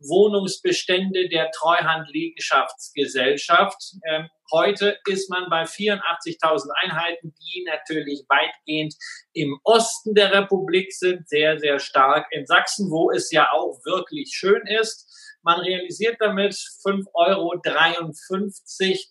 [0.09, 3.96] Wohnungsbestände der Treuhand-Liegenschaftsgesellschaft.
[4.09, 8.94] Ähm, heute ist man bei 84.000 Einheiten, die natürlich weitgehend
[9.32, 14.32] im Osten der Republik sind, sehr, sehr stark in Sachsen, wo es ja auch wirklich
[14.34, 15.11] schön ist.
[15.44, 17.61] Man realisiert damit 5,53 Euro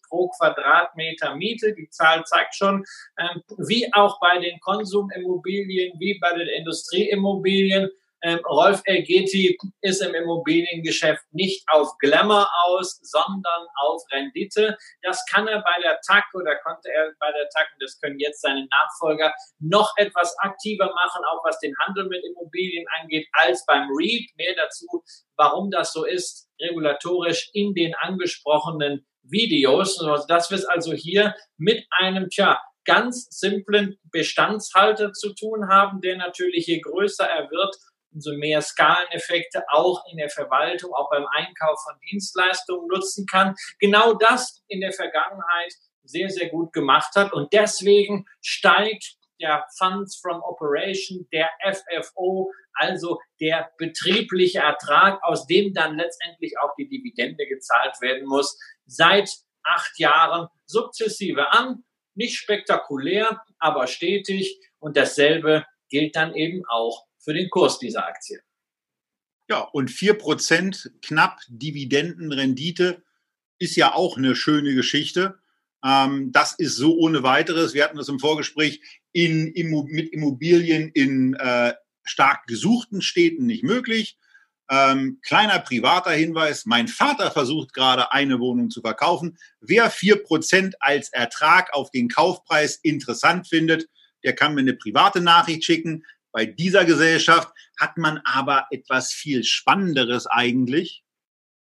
[0.09, 1.75] pro Quadratmeter Miete.
[1.75, 2.83] Die Zahl zeigt schon,
[3.19, 7.91] ähm, wie auch bei den Konsumimmobilien, wie bei den Industrieimmobilien,
[8.23, 14.77] ähm, Rolf Elgeti ist im Immobiliengeschäft nicht auf Glamour aus, sondern auf Rendite.
[15.01, 18.19] Das kann er bei der TAC oder konnte er bei der TAC, und das können
[18.19, 23.65] jetzt seine Nachfolger, noch etwas aktiver machen, auch was den Handel mit Immobilien angeht, als
[23.65, 24.29] beim REIT.
[24.37, 25.03] Mehr dazu,
[25.35, 29.99] warum das so ist, regulatorisch in den angesprochenen Videos.
[29.99, 36.17] Also das wird also hier mit einem, tja, ganz simplen Bestandshalter zu tun haben, der
[36.17, 37.75] natürlich je größer er wird,
[38.13, 43.55] umso mehr Skaleneffekte auch in der Verwaltung, auch beim Einkauf von Dienstleistungen nutzen kann.
[43.79, 47.33] Genau das in der Vergangenheit sehr, sehr gut gemacht hat.
[47.33, 55.73] Und deswegen steigt der Funds from Operation, der FFO, also der betriebliche Ertrag, aus dem
[55.73, 59.29] dann letztendlich auch die Dividende gezahlt werden muss, seit
[59.63, 61.83] acht Jahren sukzessive an.
[62.15, 64.59] Nicht spektakulär, aber stetig.
[64.79, 68.41] Und dasselbe gilt dann eben auch für den Kurs dieser Aktie.
[69.49, 73.03] Ja, und 4% knapp Dividendenrendite
[73.59, 75.39] ist ja auch eine schöne Geschichte.
[75.83, 77.73] Ähm, das ist so ohne weiteres.
[77.73, 79.53] Wir hatten das im Vorgespräch in,
[79.87, 84.17] mit Immobilien in äh, stark gesuchten Städten nicht möglich.
[84.69, 89.37] Ähm, kleiner privater Hinweis, mein Vater versucht gerade eine Wohnung zu verkaufen.
[89.59, 93.87] Wer 4% als Ertrag auf den Kaufpreis interessant findet,
[94.23, 96.05] der kann mir eine private Nachricht schicken.
[96.33, 101.03] Bei dieser Gesellschaft hat man aber etwas viel Spannenderes eigentlich,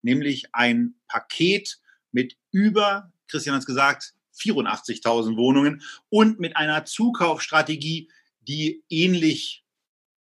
[0.02, 1.80] nämlich ein Paket
[2.12, 8.10] mit über, Christian hat es gesagt, 84.000 Wohnungen und mit einer Zukaufstrategie,
[8.42, 9.64] die ähnlich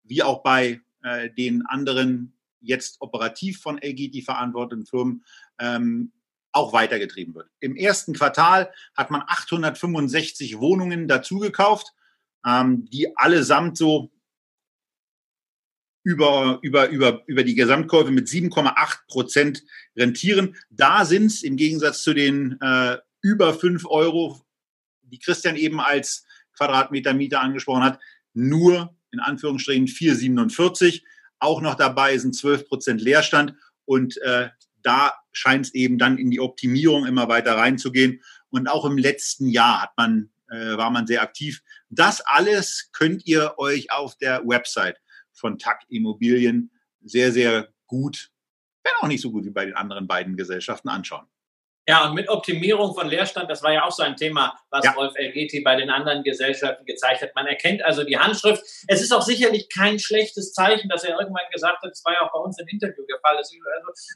[0.04, 5.24] wie auch bei äh, den anderen jetzt operativ von LGT verantworteten Firmen
[5.58, 6.12] ähm,
[6.52, 7.50] auch weitergetrieben wird.
[7.58, 11.92] Im ersten Quartal hat man 865 Wohnungen dazugekauft,
[12.46, 14.10] ähm, die allesamt so
[16.02, 19.62] über, über, über, über die Gesamtkäufe mit 7,8 Prozent
[19.96, 20.56] rentieren.
[20.70, 24.40] Da sind es im Gegensatz zu den äh, über 5 Euro,
[25.02, 26.24] die Christian eben als
[26.56, 28.00] Quadratmeter Miete angesprochen hat,
[28.34, 31.02] nur in Anführungsstrichen 4,47.
[31.38, 34.48] auch noch dabei, sind 12 Prozent Leerstand und äh,
[34.82, 38.22] da scheint es eben dann in die Optimierung immer weiter reinzugehen.
[38.50, 41.62] Und auch im letzten Jahr hat man, äh, war man sehr aktiv.
[41.90, 44.98] Das alles könnt ihr euch auf der Website
[45.38, 46.70] von TAC Immobilien
[47.00, 48.30] sehr, sehr gut,
[48.82, 51.26] wenn auch nicht so gut wie bei den anderen beiden Gesellschaften anschauen.
[51.88, 54.94] Ja, und mit Optimierung von Leerstand, das war ja auch so ein Thema, was ja.
[54.94, 57.34] Wolf LGT bei den anderen Gesellschaften gezeigt hat.
[57.34, 58.62] Man erkennt also die Handschrift.
[58.88, 62.20] Es ist auch sicherlich kein schlechtes Zeichen, dass er irgendwann gesagt hat, das war ja
[62.28, 63.38] auch bei uns im Interview der Fall.
[63.38, 63.56] Also,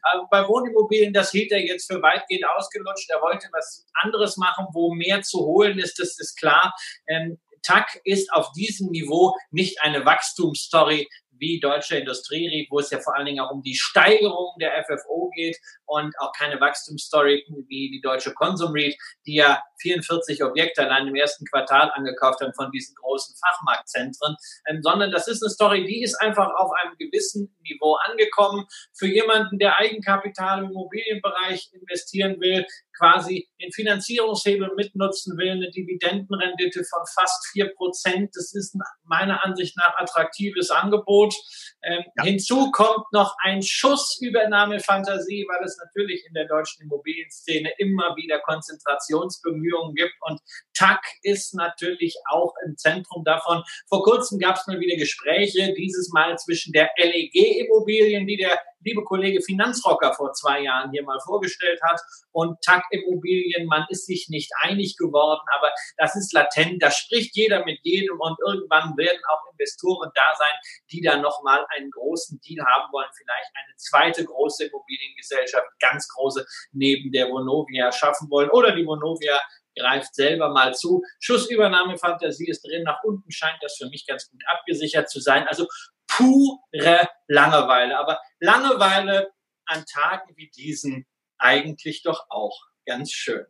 [0.02, 3.08] also bei Wohnimmobilien, das hielt er jetzt für weitgehend ausgelutscht.
[3.08, 6.74] Er wollte was anderes machen, wo mehr zu holen ist, das ist klar.
[7.06, 11.08] Ähm, TAC ist auf diesem Niveau nicht eine Wachstumsstory,
[11.42, 15.28] wie Deutsche Industrierit, wo es ja vor allen Dingen auch um die Steigerung der FFO
[15.34, 18.96] geht und auch keine Wachstumsstory wie die Deutsche Konsum REIT,
[19.26, 24.36] die ja 44 Objekte allein im ersten Quartal angekauft haben von diesen großen Fachmarktzentren,
[24.68, 28.66] ähm, sondern das ist eine Story, die ist einfach auf einem gewissen Niveau angekommen.
[28.94, 32.64] Für jemanden, der Eigenkapital im Immobilienbereich investieren will,
[33.02, 38.30] quasi den Finanzierungshebel mitnutzen will, eine Dividendenrendite von fast vier Prozent.
[38.34, 41.34] Das ist meiner Ansicht nach attraktives Angebot.
[41.82, 42.24] Ähm, ja.
[42.24, 48.38] Hinzu kommt noch ein Schuss Übernahmefantasie, weil es natürlich in der deutschen Immobilienszene immer wieder
[48.38, 50.40] Konzentrationsbemühungen gibt und
[50.74, 53.64] TAC ist natürlich auch im Zentrum davon.
[53.88, 57.34] Vor kurzem gab es mal wieder Gespräche, dieses Mal zwischen der LEG
[57.66, 62.00] Immobilien, die der liebe Kollege Finanzrocker vor zwei Jahren hier mal vorgestellt hat
[62.32, 67.36] und TAC Immobilien, man ist sich nicht einig geworden, aber das ist latent, da spricht
[67.36, 70.58] jeder mit jedem und irgendwann werden auch Investoren da sein,
[70.90, 76.44] die dann nochmal einen großen Deal haben wollen, vielleicht eine zweite große Immobiliengesellschaft, ganz große
[76.72, 79.40] neben der Vonovia schaffen wollen oder die Vonovia
[79.76, 81.02] greift selber mal zu.
[81.20, 82.82] Schussübernahmefantasie ist drin.
[82.82, 85.46] Nach unten scheint das für mich ganz gut abgesichert zu sein.
[85.48, 85.66] Also
[86.06, 87.98] pure Langeweile.
[87.98, 89.30] Aber Langeweile
[89.66, 91.06] an Tagen wie diesen
[91.38, 93.44] eigentlich doch auch ganz schön.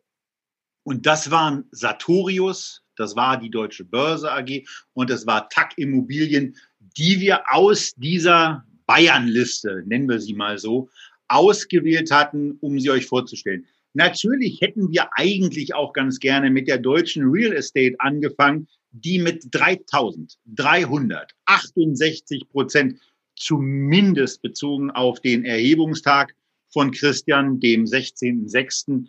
[0.85, 6.57] Und das waren Sartorius, das war die Deutsche Börse AG und das war TAC Immobilien,
[6.81, 10.91] die wir aus dieser Bayernliste, nennen wir sie mal so,
[11.29, 13.67] ausgewählt hatten, um sie euch vorzustellen.
[13.95, 19.45] Natürlich hätten wir eigentlich auch ganz gerne mit der deutschen Real Estate angefangen, die mit
[19.51, 22.99] 3368 Prozent
[23.37, 26.35] zumindest bezogen auf den Erhebungstag
[26.73, 29.07] von Christian, dem 16.06.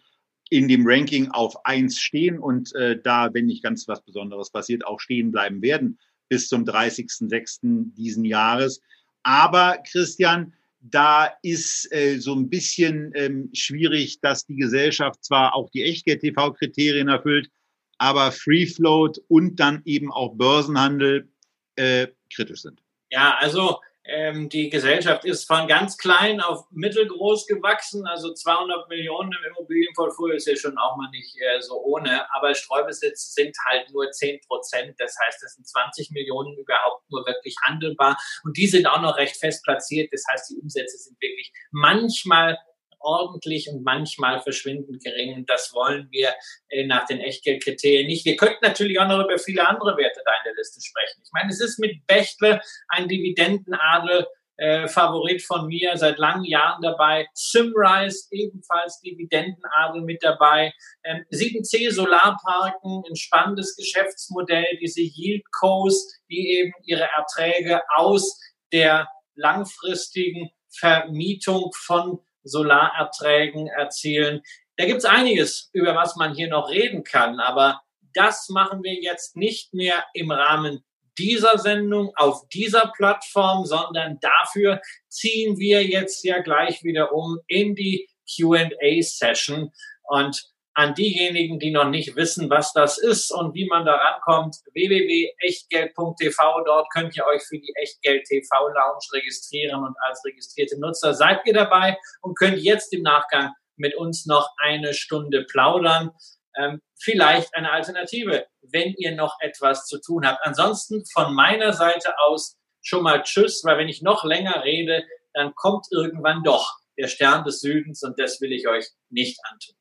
[0.50, 4.86] in dem Ranking auf eins stehen und äh, da, wenn nicht ganz was Besonderes passiert,
[4.86, 5.98] auch stehen bleiben werden
[6.30, 7.94] bis zum 30.06.
[7.96, 8.82] diesen Jahres.
[9.24, 15.70] Aber Christian, da ist äh, so ein bisschen ähm, schwierig, dass die Gesellschaft zwar auch
[15.70, 17.50] die Echtgeld-TV-Kriterien erfüllt,
[17.98, 21.30] aber Free Float und dann eben auch Börsenhandel
[21.76, 22.82] äh, kritisch sind.
[23.10, 28.06] Ja, also ähm, die Gesellschaft ist von ganz klein auf mittelgroß gewachsen.
[28.06, 32.26] Also 200 Millionen im Immobilienportfolio ist ja schon auch mal nicht äh, so ohne.
[32.36, 34.96] Aber Streubesitz sind halt nur 10 Prozent.
[34.98, 38.18] Das heißt, das sind 20 Millionen überhaupt nur wirklich handelbar.
[38.44, 40.12] Und die sind auch noch recht fest platziert.
[40.12, 42.58] Das heißt, die Umsätze sind wirklich manchmal
[43.04, 45.46] ordentlich und manchmal verschwindend gering.
[45.46, 46.34] Das wollen wir
[46.70, 48.26] äh, nach den Echtgeldkriterien nicht.
[48.26, 51.22] Wir könnten natürlich auch noch über viele andere Werte da in der Liste sprechen.
[51.24, 54.28] Ich meine, es ist mit Bechtle ein Dividendenadel,
[54.58, 57.28] äh, Favorit von mir, seit langen Jahren dabei.
[57.34, 60.74] Simrise, ebenfalls Dividendenadel mit dabei.
[61.04, 68.40] Ähm, 7C Solarparken, ein spannendes Geschäftsmodell, diese Yieldcos, die eben ihre Erträge aus
[68.72, 74.42] der langfristigen Vermietung von Solarerträgen erzielen.
[74.78, 77.82] Da gibt es einiges, über was man hier noch reden kann, aber
[78.14, 80.84] das machen wir jetzt nicht mehr im Rahmen
[81.18, 87.76] dieser Sendung auf dieser Plattform, sondern dafür ziehen wir jetzt ja gleich wieder um in
[87.76, 89.72] die QA-Session.
[90.04, 94.58] Und an diejenigen, die noch nicht wissen, was das ist und wie man da rankommt,
[94.74, 96.64] www.echtgeld.tv.
[96.66, 101.42] Dort könnt ihr euch für die Echtgeld TV Lounge registrieren und als registrierte Nutzer seid
[101.46, 106.12] ihr dabei und könnt jetzt im Nachgang mit uns noch eine Stunde plaudern.
[106.56, 110.40] Ähm, vielleicht eine Alternative, wenn ihr noch etwas zu tun habt.
[110.44, 115.04] Ansonsten von meiner Seite aus schon mal Tschüss, weil wenn ich noch länger rede,
[115.34, 119.76] dann kommt irgendwann doch der Stern des Südens und das will ich euch nicht antun.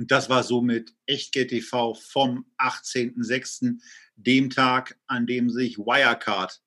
[0.00, 3.82] Und das war somit Echtgeld TV vom 18.06.,
[4.16, 6.62] dem Tag, an dem sich Wirecard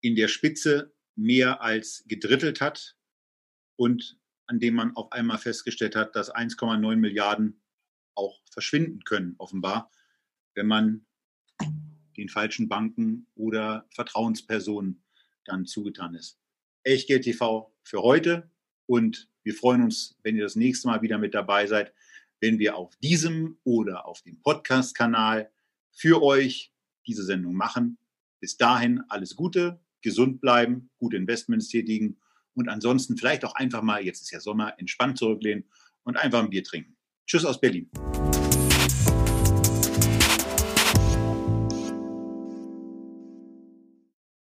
[0.00, 2.96] in der Spitze mehr als gedrittelt hat
[3.76, 7.62] und an dem man auf einmal festgestellt hat, dass 1,9 Milliarden
[8.16, 9.92] auch verschwinden können, offenbar,
[10.56, 11.06] wenn man
[12.16, 15.04] den falschen Banken oder Vertrauenspersonen
[15.44, 16.40] dann zugetan ist.
[16.82, 18.50] Echtgeld TV für heute
[18.92, 21.94] und wir freuen uns, wenn ihr das nächste Mal wieder mit dabei seid,
[22.40, 25.50] wenn wir auf diesem oder auf dem Podcast-Kanal
[25.92, 26.74] für euch
[27.06, 27.96] diese Sendung machen.
[28.38, 32.18] Bis dahin alles Gute, gesund bleiben, gute Investments tätigen
[32.52, 35.64] und ansonsten vielleicht auch einfach mal, jetzt ist ja Sommer, entspannt zurücklehnen
[36.02, 36.94] und einfach ein Bier trinken.
[37.26, 37.88] Tschüss aus Berlin.